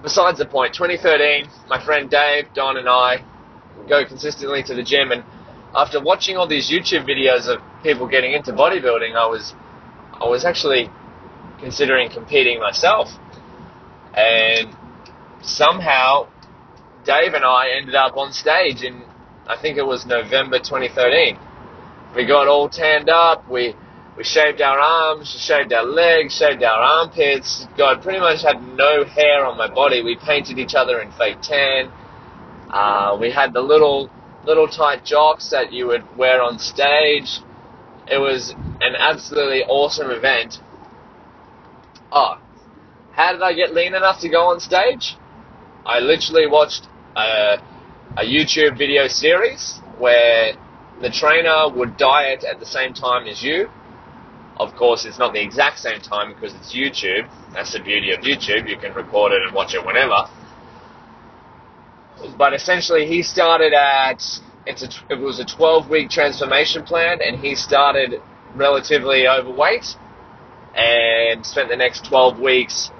Besides 0.02 0.38
the 0.38 0.46
point, 0.46 0.74
2013, 0.74 1.48
my 1.68 1.82
friend 1.82 2.10
Dave, 2.10 2.52
Don, 2.54 2.76
and 2.76 2.88
I 2.88 3.24
go 3.88 4.04
consistently 4.04 4.62
to 4.64 4.74
the 4.74 4.82
gym, 4.82 5.12
and 5.12 5.24
after 5.74 6.00
watching 6.00 6.36
all 6.36 6.46
these 6.46 6.70
YouTube 6.70 7.08
videos 7.08 7.48
of 7.48 7.62
people 7.82 8.06
getting 8.06 8.32
into 8.32 8.52
bodybuilding, 8.52 9.16
I 9.16 9.26
was, 9.26 9.54
I 10.12 10.26
was 10.28 10.44
actually 10.44 10.90
considering 11.58 12.10
competing 12.10 12.60
myself, 12.60 13.08
and 14.14 14.76
somehow 15.42 16.28
Dave 17.04 17.34
and 17.34 17.44
I 17.44 17.70
ended 17.76 17.94
up 17.94 18.16
on 18.16 18.32
stage 18.32 18.82
in, 18.82 19.02
I 19.46 19.56
think 19.60 19.76
it 19.78 19.86
was 19.86 20.06
November 20.06 20.58
2013. 20.58 21.38
We 22.14 22.26
got 22.26 22.46
all 22.46 22.68
tanned 22.68 23.10
up. 23.10 23.48
We 23.50 23.74
we 24.16 24.22
shaved 24.22 24.60
our 24.60 24.78
arms, 24.78 25.28
shaved 25.28 25.72
our 25.72 25.84
legs, 25.84 26.36
shaved 26.36 26.62
our 26.62 26.80
armpits. 26.80 27.66
God, 27.76 28.02
pretty 28.02 28.20
much 28.20 28.42
had 28.42 28.62
no 28.62 29.04
hair 29.04 29.44
on 29.44 29.58
my 29.58 29.68
body. 29.68 30.02
We 30.02 30.16
painted 30.16 30.58
each 30.58 30.74
other 30.74 31.00
in 31.00 31.10
fake 31.12 31.40
tan. 31.42 31.90
Uh, 32.70 33.16
we 33.20 33.30
had 33.30 33.52
the 33.52 33.60
little 33.60 34.10
little 34.44 34.68
tight 34.68 35.04
jocks 35.04 35.50
that 35.50 35.72
you 35.72 35.86
would 35.86 36.16
wear 36.16 36.42
on 36.42 36.58
stage. 36.58 37.40
It 38.06 38.18
was 38.18 38.50
an 38.80 38.94
absolutely 38.96 39.62
awesome 39.64 40.10
event. 40.10 40.58
Oh, 42.12 42.38
how 43.12 43.32
did 43.32 43.42
I 43.42 43.52
get 43.54 43.74
lean 43.74 43.94
enough 43.94 44.20
to 44.20 44.28
go 44.28 44.50
on 44.50 44.60
stage? 44.60 45.16
I 45.86 46.00
literally 46.00 46.46
watched 46.46 46.86
a, 47.16 47.58
a 48.16 48.24
YouTube 48.24 48.76
video 48.78 49.08
series 49.08 49.80
where 49.98 50.52
the 51.00 51.10
trainer 51.10 51.68
would 51.74 51.96
diet 51.96 52.44
at 52.44 52.60
the 52.60 52.66
same 52.66 52.92
time 52.92 53.26
as 53.26 53.42
you. 53.42 53.68
Of 54.56 54.76
course, 54.76 55.04
it's 55.04 55.18
not 55.18 55.32
the 55.32 55.42
exact 55.42 55.78
same 55.78 56.00
time 56.00 56.32
because 56.32 56.54
it's 56.54 56.72
YouTube. 56.74 57.28
That's 57.52 57.72
the 57.72 57.80
beauty 57.80 58.12
of 58.12 58.20
YouTube. 58.20 58.68
You 58.68 58.76
can 58.76 58.94
record 58.94 59.32
it 59.32 59.42
and 59.42 59.52
watch 59.54 59.74
it 59.74 59.84
whenever. 59.84 60.28
But 62.38 62.54
essentially, 62.54 63.06
he 63.06 63.22
started 63.22 63.72
at 63.72 64.22
it's 64.66 64.82
a, 64.82 64.88
it 65.10 65.16
was 65.16 65.40
a 65.40 65.44
12 65.44 65.88
week 65.90 66.08
transformation 66.08 66.84
plan, 66.84 67.18
and 67.20 67.36
he 67.38 67.54
started 67.54 68.22
relatively 68.54 69.26
overweight 69.26 69.96
and 70.74 71.44
spent 71.44 71.68
the 71.68 71.76
next 71.76 72.04
12 72.06 72.38
weeks 72.38 72.90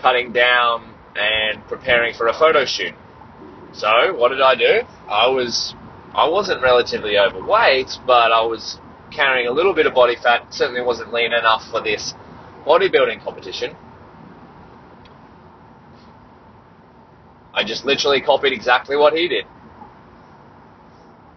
cutting 0.00 0.32
down 0.32 0.94
and 1.16 1.66
preparing 1.66 2.14
for 2.14 2.28
a 2.28 2.32
photo 2.32 2.64
shoot. 2.64 2.94
So, 3.72 4.14
what 4.14 4.28
did 4.30 4.40
I 4.40 4.54
do? 4.54 4.82
I 5.08 5.28
was 5.28 5.74
I 6.14 6.28
wasn't 6.28 6.62
relatively 6.62 7.18
overweight, 7.18 7.98
but 8.06 8.32
I 8.32 8.42
was 8.42 8.78
carrying 9.10 9.46
a 9.46 9.52
little 9.52 9.74
bit 9.74 9.86
of 9.86 9.94
body 9.94 10.16
fat. 10.16 10.52
Certainly 10.52 10.82
wasn't 10.82 11.12
lean 11.12 11.32
enough 11.32 11.68
for 11.70 11.82
this 11.82 12.14
bodybuilding 12.66 13.22
competition. 13.22 13.76
I 17.52 17.64
just 17.64 17.84
literally 17.84 18.20
copied 18.20 18.52
exactly 18.52 18.96
what 18.96 19.12
he 19.12 19.28
did. 19.28 19.44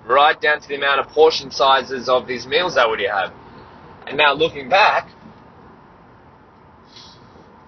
Right 0.05 0.39
down 0.39 0.61
to 0.61 0.67
the 0.67 0.75
amount 0.75 0.99
of 0.99 1.07
portion 1.07 1.49
sizes 1.49 2.07
of 2.07 2.27
these 2.27 2.45
meals 2.45 2.75
that 2.75 2.87
would 2.89 2.99
you 2.99 3.09
have. 3.09 3.33
And 4.05 4.17
now 4.17 4.33
looking 4.33 4.69
back, 4.69 5.09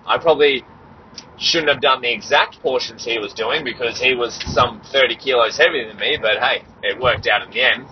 I 0.05 0.17
probably 0.17 0.63
shouldn't 1.37 1.69
have 1.69 1.81
done 1.81 2.01
the 2.01 2.13
exact 2.13 2.61
portions 2.61 3.03
he 3.03 3.17
was 3.19 3.33
doing 3.33 3.63
because 3.63 3.99
he 3.99 4.13
was 4.13 4.39
some 4.53 4.81
30 4.91 5.15
kilos 5.17 5.57
heavier 5.57 5.87
than 5.87 5.97
me, 5.97 6.17
but 6.21 6.37
hey, 6.39 6.63
it 6.83 7.01
worked 7.01 7.27
out 7.27 7.41
in 7.43 7.51
the 7.51 7.61
end. 7.61 7.87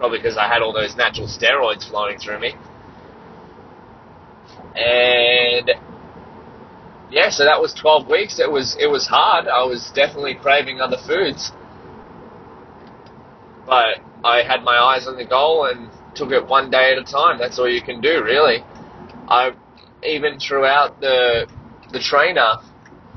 Probably 0.00 0.16
because 0.16 0.38
I 0.38 0.48
had 0.48 0.62
all 0.62 0.72
those 0.72 0.96
natural 0.96 1.28
steroids 1.28 1.86
flowing 1.86 2.18
through 2.18 2.40
me. 2.40 2.54
And 4.74 5.72
yeah, 7.10 7.28
so 7.28 7.44
that 7.44 7.60
was 7.60 7.74
12 7.74 8.08
weeks. 8.08 8.40
It 8.40 8.50
was 8.50 8.78
it 8.80 8.86
was 8.86 9.06
hard. 9.06 9.46
I 9.46 9.62
was 9.64 9.92
definitely 9.94 10.36
craving 10.36 10.80
other 10.80 10.96
foods. 10.96 11.52
But 13.66 14.00
I 14.24 14.42
had 14.42 14.62
my 14.62 14.78
eyes 14.78 15.06
on 15.06 15.16
the 15.16 15.26
goal 15.26 15.66
and 15.66 15.90
took 16.14 16.32
it 16.32 16.46
one 16.46 16.70
day 16.70 16.92
at 16.92 16.98
a 16.98 17.04
time. 17.04 17.38
That's 17.38 17.58
all 17.58 17.68
you 17.68 17.82
can 17.82 18.00
do, 18.00 18.24
really. 18.24 18.64
I 19.28 19.52
even 20.02 20.38
throughout 20.38 20.98
the 21.02 21.46
the 21.92 22.00
trainer, 22.00 22.54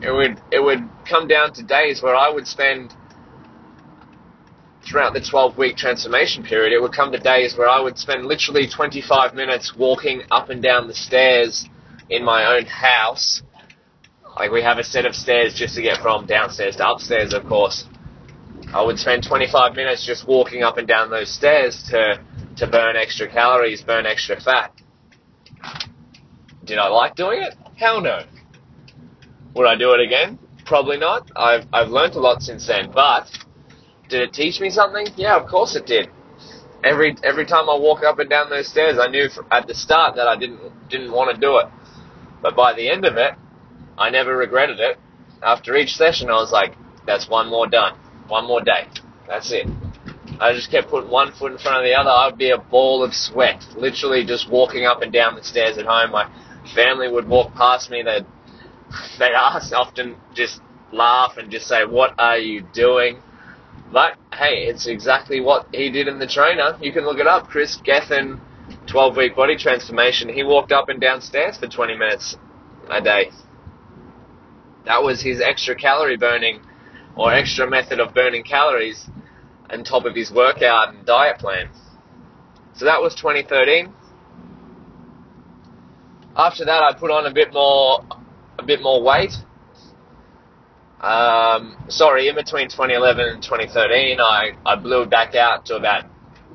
it 0.02 0.12
would 0.12 0.42
it 0.52 0.60
would 0.60 0.90
come 1.08 1.30
down 1.30 1.54
to 1.54 1.64
days 1.64 2.02
where 2.04 2.14
I 2.16 2.30
would 2.30 2.46
spend 2.46 2.94
throughout 4.86 5.14
the 5.14 5.22
12 5.22 5.58
week 5.58 5.78
transformation 5.78 6.44
period, 6.44 6.74
it 6.74 6.82
would 6.82 6.94
come 6.94 7.12
to 7.12 7.18
days 7.18 7.56
where 7.58 7.70
I 7.70 7.80
would 7.80 7.98
spend 7.98 8.26
literally 8.26 8.68
25 8.68 9.34
minutes 9.34 9.76
walking 9.76 10.24
up 10.32 10.50
and 10.50 10.62
down 10.62 10.88
the 10.88 10.94
stairs 10.94 11.66
in 12.10 12.24
my 12.24 12.58
own 12.58 12.66
house. 12.66 13.42
Like 14.38 14.52
we 14.52 14.62
have 14.62 14.78
a 14.78 14.84
set 14.84 15.06
of 15.06 15.16
stairs 15.16 15.54
just 15.54 15.76
to 15.76 15.82
get 15.82 16.02
from 16.02 16.26
downstairs 16.26 16.76
to 16.78 16.90
upstairs, 16.90 17.34
of 17.34 17.46
course. 17.46 17.86
I 18.74 18.82
would 18.82 18.98
spend 18.98 19.24
25 19.24 19.76
minutes 19.76 20.06
just 20.06 20.28
walking 20.28 20.64
up 20.64 20.78
and 20.78 20.88
down 20.88 21.10
those 21.10 21.32
stairs 21.32 21.84
to, 21.90 22.20
to 22.58 22.68
burn 22.68 22.96
extra 22.96 23.30
calories, 23.30 23.82
burn 23.82 24.06
extra 24.06 24.40
fat. 24.42 24.74
Did 26.66 26.80
I 26.80 26.88
like 26.88 27.16
doing 27.16 27.44
it? 27.44 27.56
Hell 27.76 28.02
no. 28.02 28.24
Would 29.56 29.68
I 29.68 29.76
do 29.76 29.94
it 29.94 30.00
again? 30.00 30.40
Probably 30.66 30.98
not. 30.98 31.30
I've, 31.36 31.68
I've 31.72 31.90
learned 31.90 32.16
a 32.16 32.20
lot 32.20 32.42
since 32.42 32.66
then, 32.66 32.92
but 32.92 33.28
did 34.10 34.22
it 34.22 34.34
teach 34.34 34.60
me 34.60 34.70
something? 34.70 35.08
Yeah, 35.16 35.36
of 35.38 35.48
course 35.48 35.76
it 35.76 35.86
did. 35.86 36.10
Every 36.84 37.16
every 37.24 37.46
time 37.46 37.70
I 37.70 37.78
walk 37.78 38.04
up 38.04 38.20
and 38.20 38.30
down 38.30 38.50
those 38.50 38.68
stairs, 38.68 38.98
I 39.00 39.08
knew 39.08 39.30
at 39.52 39.68
the 39.68 39.74
start 39.74 40.16
that 40.18 40.28
I 40.28 40.36
didn't 40.36 40.90
didn't 40.90 41.12
want 41.12 41.34
to 41.34 41.40
do 41.40 41.58
it, 41.58 41.68
but 42.42 42.56
by 42.56 42.74
the 42.74 42.90
end 42.90 43.06
of 43.06 43.16
it, 43.18 43.34
I 43.98 44.10
never 44.10 44.36
regretted 44.36 44.80
it. 44.80 44.98
After 45.42 45.76
each 45.76 45.96
session, 45.96 46.30
I 46.30 46.34
was 46.34 46.52
like, 46.52 46.76
"That's 47.06 47.30
one 47.30 47.50
more 47.50 47.68
done, 47.68 47.94
one 48.28 48.46
more 48.46 48.62
day. 48.62 48.88
That's 49.28 49.52
it." 49.52 49.68
I 50.40 50.52
just 50.54 50.72
kept 50.72 50.90
putting 50.90 51.10
one 51.10 51.32
foot 51.32 51.54
in 51.54 51.58
front 51.58 51.78
of 51.78 51.84
the 51.84 51.94
other. 51.94 52.10
I'd 52.10 52.38
be 52.38 52.50
a 52.50 52.58
ball 52.58 53.04
of 53.04 53.14
sweat, 53.14 53.66
literally 53.78 54.26
just 54.26 54.50
walking 54.50 54.86
up 54.86 55.02
and 55.02 55.12
down 55.14 55.36
the 55.36 55.44
stairs 55.44 55.78
at 55.78 55.86
home. 55.86 56.12
My 56.12 56.28
family 56.76 57.10
would 57.10 57.28
walk 57.30 57.56
past 57.56 57.90
me. 57.90 58.02
They'd 58.04 58.26
they'd 59.20 59.34
ask, 59.34 59.74
often 59.74 60.18
just 60.34 60.62
laugh 60.92 61.38
and 61.38 61.50
just 61.50 61.68
say, 61.68 61.86
"What 61.86 62.14
are 62.20 62.38
you 62.38 62.62
doing?" 62.74 63.22
But 63.94 64.16
hey, 64.34 64.66
it's 64.66 64.88
exactly 64.88 65.40
what 65.40 65.68
he 65.72 65.92
did 65.92 66.08
in 66.08 66.18
the 66.18 66.26
trainer. 66.26 66.76
You 66.82 66.92
can 66.92 67.06
look 67.06 67.20
it 67.20 67.28
up. 67.28 67.48
Chris 67.48 67.78
Gethin, 67.78 68.42
12 68.88 69.16
week 69.16 69.36
body 69.36 69.56
transformation. 69.56 70.30
He 70.30 70.42
walked 70.42 70.72
up 70.72 70.90
and 70.90 71.00
down 71.00 71.22
stairs 71.22 71.58
for 71.58 71.68
20 71.68 71.96
minutes 71.96 72.36
a 72.90 73.00
day. 73.00 73.30
That 74.86 75.04
was 75.04 75.22
his 75.22 75.40
extra 75.40 75.76
calorie 75.76 76.18
burning 76.18 76.60
or 77.16 77.32
extra 77.32 77.70
method 77.70 78.00
of 78.00 78.16
burning 78.16 78.44
calories 78.44 79.08
on 79.70 79.84
top 79.84 80.06
of 80.06 80.16
his 80.16 80.32
workout 80.32 80.96
and 80.96 81.06
diet 81.06 81.38
plan. 81.38 81.70
So 82.74 82.86
that 82.86 83.00
was 83.00 83.14
2013. 83.14 83.94
After 86.36 86.66
that, 86.66 86.82
I 86.82 86.98
put 86.98 87.12
on 87.12 87.28
a 87.28 87.32
bit 87.32 87.54
more, 87.54 88.04
a 88.58 88.64
bit 88.64 88.82
more 88.82 89.04
weight. 89.04 89.34
Um, 91.04 91.76
sorry, 91.90 92.30
in 92.30 92.36
between 92.36 92.70
2011 92.70 93.28
and 93.28 93.44
2013, 93.44 94.22
I, 94.22 94.52
I 94.66 94.78
blew 94.78 95.06
back 95.06 95.36
out 95.36 95.66
to 95.66 95.76
about 95.76 96.06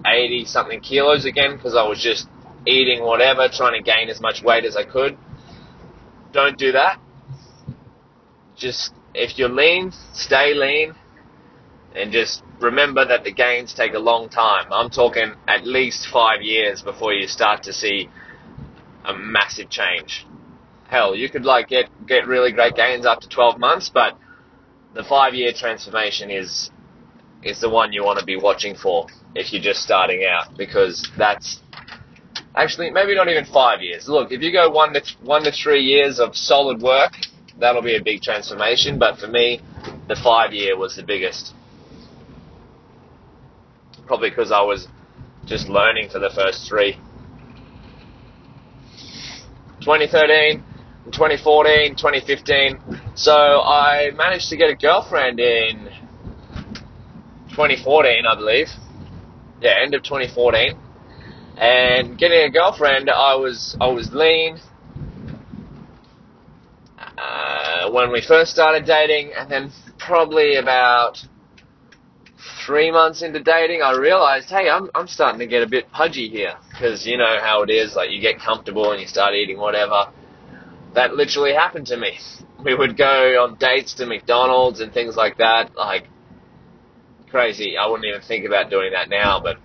80 0.07 0.47
something 0.47 0.81
kilos 0.81 1.27
again 1.27 1.57
because 1.57 1.77
I 1.77 1.87
was 1.87 2.03
just 2.03 2.27
eating 2.67 3.05
whatever, 3.05 3.49
trying 3.53 3.75
to 3.75 3.83
gain 3.83 4.09
as 4.09 4.23
much 4.23 4.43
weight 4.43 4.65
as 4.65 4.75
I 4.75 4.85
could. 4.85 5.19
Don't 6.33 6.57
do 6.57 6.73
that. 6.73 6.99
Just, 8.57 8.95
if 9.15 9.39
you're 9.39 9.51
lean, 9.51 9.93
stay 10.15 10.55
lean 10.55 10.95
and 11.95 12.11
just 12.11 12.43
remember 12.59 13.05
that 13.05 13.25
the 13.25 13.33
gains 13.33 13.75
take 13.75 13.93
a 13.93 13.99
long 13.99 14.31
time. 14.31 14.73
I'm 14.73 14.89
talking 14.89 15.35
at 15.47 15.67
least 15.67 16.09
five 16.11 16.41
years 16.41 16.81
before 16.81 17.13
you 17.13 17.27
start 17.29 17.65
to 17.65 17.73
see 17.75 18.09
a 19.05 19.13
massive 19.15 19.69
change. 19.69 20.27
Hell, 20.89 21.15
you 21.15 21.29
could 21.29 21.45
like 21.45 21.69
get, 21.69 21.91
get 22.07 22.27
really 22.27 22.51
great 22.51 22.77
gains 22.77 23.05
after 23.05 23.29
12 23.29 23.59
months, 23.59 23.91
but 23.93 24.19
the 24.99 25.05
five 25.05 25.33
year 25.33 25.53
transformation 25.53 26.29
is 26.29 26.71
is 27.45 27.61
the 27.61 27.71
one 27.71 27.93
you 27.93 28.03
want 28.03 28.19
to 28.19 28.25
be 28.25 28.37
watching 28.37 28.75
for 28.75 29.07
if 29.37 29.53
you're 29.53 29.63
just 29.63 29.81
starting 29.81 30.25
out 30.25 30.57
because 30.59 31.09
that's 31.17 31.61
actually 32.57 32.91
maybe 32.91 33.15
not 33.15 33.29
even 33.29 33.45
five 33.45 33.81
years. 33.81 34.09
Look, 34.09 34.33
if 34.33 34.43
you 34.43 34.51
go 34.51 34.69
one 34.69 34.93
to 34.95 35.03
one 35.23 35.45
to 35.45 35.53
three 35.53 35.83
years 35.83 36.19
of 36.19 36.35
solid 36.35 36.83
work, 36.83 37.13
that'll 37.61 37.81
be 37.81 37.95
a 37.95 38.03
big 38.03 38.23
transformation. 38.23 38.99
But 38.99 39.19
for 39.21 39.29
me, 39.29 39.61
the 40.09 40.17
five 40.17 40.53
year 40.53 40.77
was 40.77 40.97
the 40.97 41.05
biggest. 41.05 41.55
Probably 44.09 44.31
because 44.31 44.51
I 44.51 44.63
was 44.63 44.89
just 45.47 45.69
learning 45.69 46.09
for 46.11 46.19
the 46.19 46.31
first 46.35 46.69
three. 46.69 46.99
2013, 49.81 50.65
2014, 51.13 51.97
2015. 51.97 52.79
So 53.15 53.33
I 53.33 54.11
managed 54.17 54.49
to 54.51 54.57
get 54.57 54.71
a 54.71 54.77
girlfriend 54.77 55.41
in 55.41 55.91
2014, 57.51 58.27
I 58.27 58.35
believe. 58.35 58.69
Yeah, 59.61 59.75
end 59.83 59.95
of 59.95 60.03
2014. 60.03 60.79
And 61.57 62.17
getting 62.17 62.43
a 62.43 62.51
girlfriend, 62.51 63.11
I 63.11 63.35
was 63.35 63.77
I 63.81 63.89
was 63.89 64.13
lean 64.13 64.59
uh, 67.19 67.91
when 67.91 68.11
we 68.13 68.21
first 68.21 68.53
started 68.53 68.85
dating, 68.85 69.33
and 69.37 69.51
then 69.51 69.73
probably 69.99 70.57
about 70.57 71.25
three 72.65 72.91
months 72.91 73.23
into 73.23 73.41
dating, 73.41 73.83
I 73.83 73.97
realized, 73.97 74.49
hey, 74.49 74.69
I'm 74.69 74.91
I'm 74.95 75.09
starting 75.09 75.41
to 75.41 75.47
get 75.47 75.63
a 75.63 75.67
bit 75.67 75.91
pudgy 75.91 76.29
here 76.29 76.55
because 76.71 77.07
you 77.07 77.17
know 77.17 77.39
how 77.41 77.63
it 77.63 77.71
is. 77.71 77.97
Like 77.97 78.11
you 78.11 78.21
get 78.21 78.39
comfortable 78.39 78.93
and 78.93 79.01
you 79.01 79.07
start 79.07 79.35
eating 79.35 79.59
whatever. 79.59 80.07
That 80.99 81.15
literally 81.15 81.53
happened 81.53 81.87
to 81.87 81.97
me. 81.97 82.19
We 82.65 82.75
would 82.75 82.97
go 82.97 83.45
on 83.45 83.55
dates 83.55 83.95
to 83.95 84.07
McDonald's 84.07 84.81
and 84.81 84.93
things 84.93 85.15
like 85.15 85.39
that. 85.39 85.77
Like 85.77 86.09
crazy. 87.31 87.77
I 87.79 87.87
wouldn't 87.87 88.05
even 88.05 88.21
think 88.21 88.45
about 88.45 88.69
doing 88.69 88.91
that 88.95 89.09
now, 89.09 89.39
but 89.41 89.59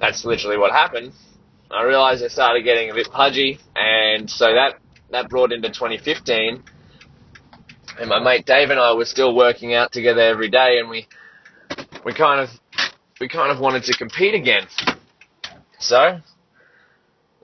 that's 0.00 0.24
literally 0.24 0.58
what 0.58 0.72
happened. 0.72 1.12
I 1.70 1.84
realized 1.84 2.24
I 2.24 2.26
started 2.26 2.64
getting 2.64 2.90
a 2.90 2.94
bit 2.94 3.08
pudgy, 3.12 3.60
and 3.76 4.28
so 4.28 4.46
that 4.46 4.80
that 5.12 5.28
brought 5.28 5.52
into 5.52 5.68
2015. 5.68 6.60
And 8.00 8.08
my 8.08 8.18
mate 8.18 8.44
Dave 8.44 8.70
and 8.70 8.80
I 8.80 8.94
were 8.94 9.04
still 9.04 9.36
working 9.36 9.74
out 9.74 9.92
together 9.92 10.22
every 10.22 10.50
day, 10.50 10.80
and 10.80 10.90
we 10.90 11.06
we 12.04 12.12
kind 12.12 12.40
of 12.40 12.50
we 13.20 13.28
kind 13.28 13.52
of 13.52 13.60
wanted 13.60 13.84
to 13.84 13.96
compete 13.96 14.34
again. 14.34 14.66
So 15.78 16.18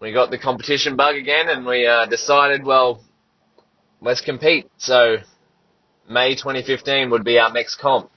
we 0.00 0.12
got 0.12 0.30
the 0.30 0.38
competition 0.38 0.96
bug 0.96 1.16
again, 1.16 1.48
and 1.48 1.66
we 1.66 1.86
uh, 1.86 2.06
decided, 2.06 2.64
well, 2.64 3.02
let's 4.00 4.20
compete. 4.20 4.70
So 4.78 5.16
May 6.08 6.34
2015 6.34 7.10
would 7.10 7.24
be 7.24 7.38
our 7.38 7.52
next 7.52 7.76
comp. 7.76 8.10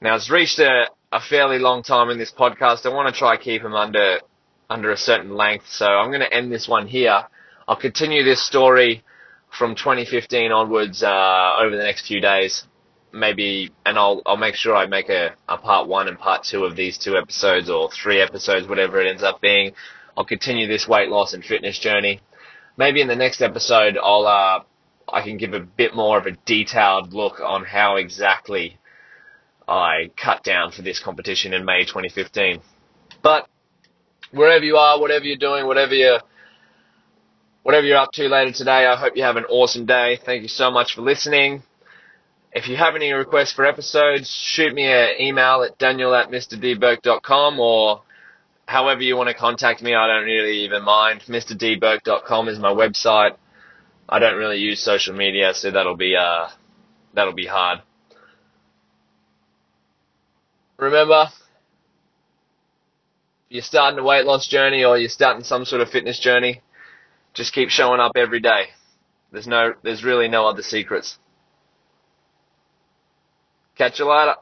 Now 0.00 0.16
it's 0.16 0.30
reached 0.30 0.58
a, 0.58 0.88
a 1.12 1.20
fairly 1.20 1.58
long 1.58 1.82
time 1.82 2.10
in 2.10 2.18
this 2.18 2.32
podcast. 2.32 2.86
I 2.86 2.94
want 2.94 3.12
to 3.12 3.18
try 3.18 3.36
keep 3.36 3.62
them 3.62 3.74
under 3.74 4.20
under 4.68 4.90
a 4.90 4.96
certain 4.96 5.34
length, 5.34 5.66
so 5.68 5.86
I'm 5.86 6.10
going 6.10 6.20
to 6.20 6.32
end 6.32 6.50
this 6.50 6.68
one 6.68 6.86
here. 6.88 7.22
I'll 7.68 7.76
continue 7.76 8.24
this 8.24 8.44
story 8.44 9.04
from 9.56 9.76
2015 9.76 10.50
onwards 10.50 11.02
uh, 11.02 11.56
over 11.60 11.76
the 11.76 11.84
next 11.84 12.06
few 12.08 12.20
days, 12.20 12.64
maybe, 13.12 13.70
and 13.84 13.98
I'll 13.98 14.22
I'll 14.26 14.36
make 14.36 14.54
sure 14.54 14.76
I 14.76 14.86
make 14.86 15.08
a, 15.08 15.34
a 15.48 15.56
part 15.56 15.88
one 15.88 16.08
and 16.08 16.18
part 16.18 16.44
two 16.44 16.64
of 16.64 16.76
these 16.76 16.98
two 16.98 17.16
episodes 17.16 17.70
or 17.70 17.90
three 17.90 18.20
episodes, 18.20 18.68
whatever 18.68 19.00
it 19.00 19.08
ends 19.08 19.22
up 19.22 19.40
being. 19.40 19.72
I'll 20.16 20.24
continue 20.24 20.66
this 20.66 20.88
weight 20.88 21.10
loss 21.10 21.34
and 21.34 21.44
fitness 21.44 21.78
journey. 21.78 22.20
Maybe 22.76 23.00
in 23.00 23.08
the 23.08 23.16
next 23.16 23.42
episode, 23.42 23.98
I'll 24.02 24.26
uh, 24.26 24.62
I 25.08 25.22
can 25.22 25.36
give 25.36 25.54
a 25.54 25.60
bit 25.60 25.94
more 25.94 26.18
of 26.18 26.26
a 26.26 26.32
detailed 26.46 27.12
look 27.12 27.40
on 27.40 27.64
how 27.64 27.96
exactly 27.96 28.78
I 29.68 30.10
cut 30.16 30.42
down 30.42 30.72
for 30.72 30.82
this 30.82 31.00
competition 31.00 31.52
in 31.52 31.64
May 31.64 31.84
2015. 31.84 32.60
But 33.22 33.48
wherever 34.30 34.64
you 34.64 34.76
are, 34.76 35.00
whatever 35.00 35.24
you're 35.24 35.36
doing, 35.36 35.66
whatever 35.66 35.94
you're 35.94 36.20
whatever 37.62 37.86
you're 37.86 37.98
up 37.98 38.12
to 38.12 38.28
later 38.28 38.52
today, 38.52 38.86
I 38.86 38.96
hope 38.96 39.16
you 39.16 39.24
have 39.24 39.36
an 39.36 39.44
awesome 39.46 39.86
day. 39.86 40.18
Thank 40.24 40.42
you 40.42 40.48
so 40.48 40.70
much 40.70 40.94
for 40.94 41.02
listening. 41.02 41.62
If 42.52 42.68
you 42.68 42.76
have 42.76 42.94
any 42.94 43.12
requests 43.12 43.52
for 43.52 43.66
episodes, 43.66 44.30
shoot 44.30 44.72
me 44.72 44.84
an 44.86 45.20
email 45.20 45.62
at 45.62 45.76
daniel 45.78 46.14
at 46.14 46.30
mrdbourke.com 46.30 47.60
or 47.60 48.02
however 48.66 49.02
you 49.02 49.16
want 49.16 49.28
to 49.28 49.34
contact 49.34 49.82
me. 49.82 49.94
I 49.94 50.06
don't 50.06 50.24
really 50.24 50.64
even 50.64 50.84
mind. 50.84 51.22
mrdbourke.com 51.22 52.48
is 52.48 52.58
my 52.58 52.70
website. 52.70 53.36
I 54.08 54.18
don't 54.18 54.36
really 54.36 54.58
use 54.58 54.80
social 54.80 55.14
media, 55.14 55.52
so 55.54 55.70
that'll 55.70 55.96
be 55.96 56.14
uh, 56.16 56.48
that'll 57.14 57.32
be 57.32 57.46
hard. 57.46 57.80
Remember, 60.78 61.28
if 63.48 63.54
you're 63.54 63.62
starting 63.62 63.98
a 63.98 64.04
weight 64.04 64.26
loss 64.26 64.46
journey 64.46 64.84
or 64.84 64.98
you're 64.98 65.08
starting 65.08 65.42
some 65.42 65.64
sort 65.64 65.80
of 65.80 65.88
fitness 65.88 66.20
journey, 66.20 66.60
just 67.34 67.52
keep 67.52 67.70
showing 67.70 68.00
up 68.00 68.12
every 68.14 68.40
day. 68.40 68.66
There's 69.32 69.46
no, 69.46 69.74
there's 69.82 70.04
really 70.04 70.28
no 70.28 70.46
other 70.46 70.62
secrets. 70.62 71.18
Catch 73.76 73.98
you 73.98 74.08
later. 74.08 74.36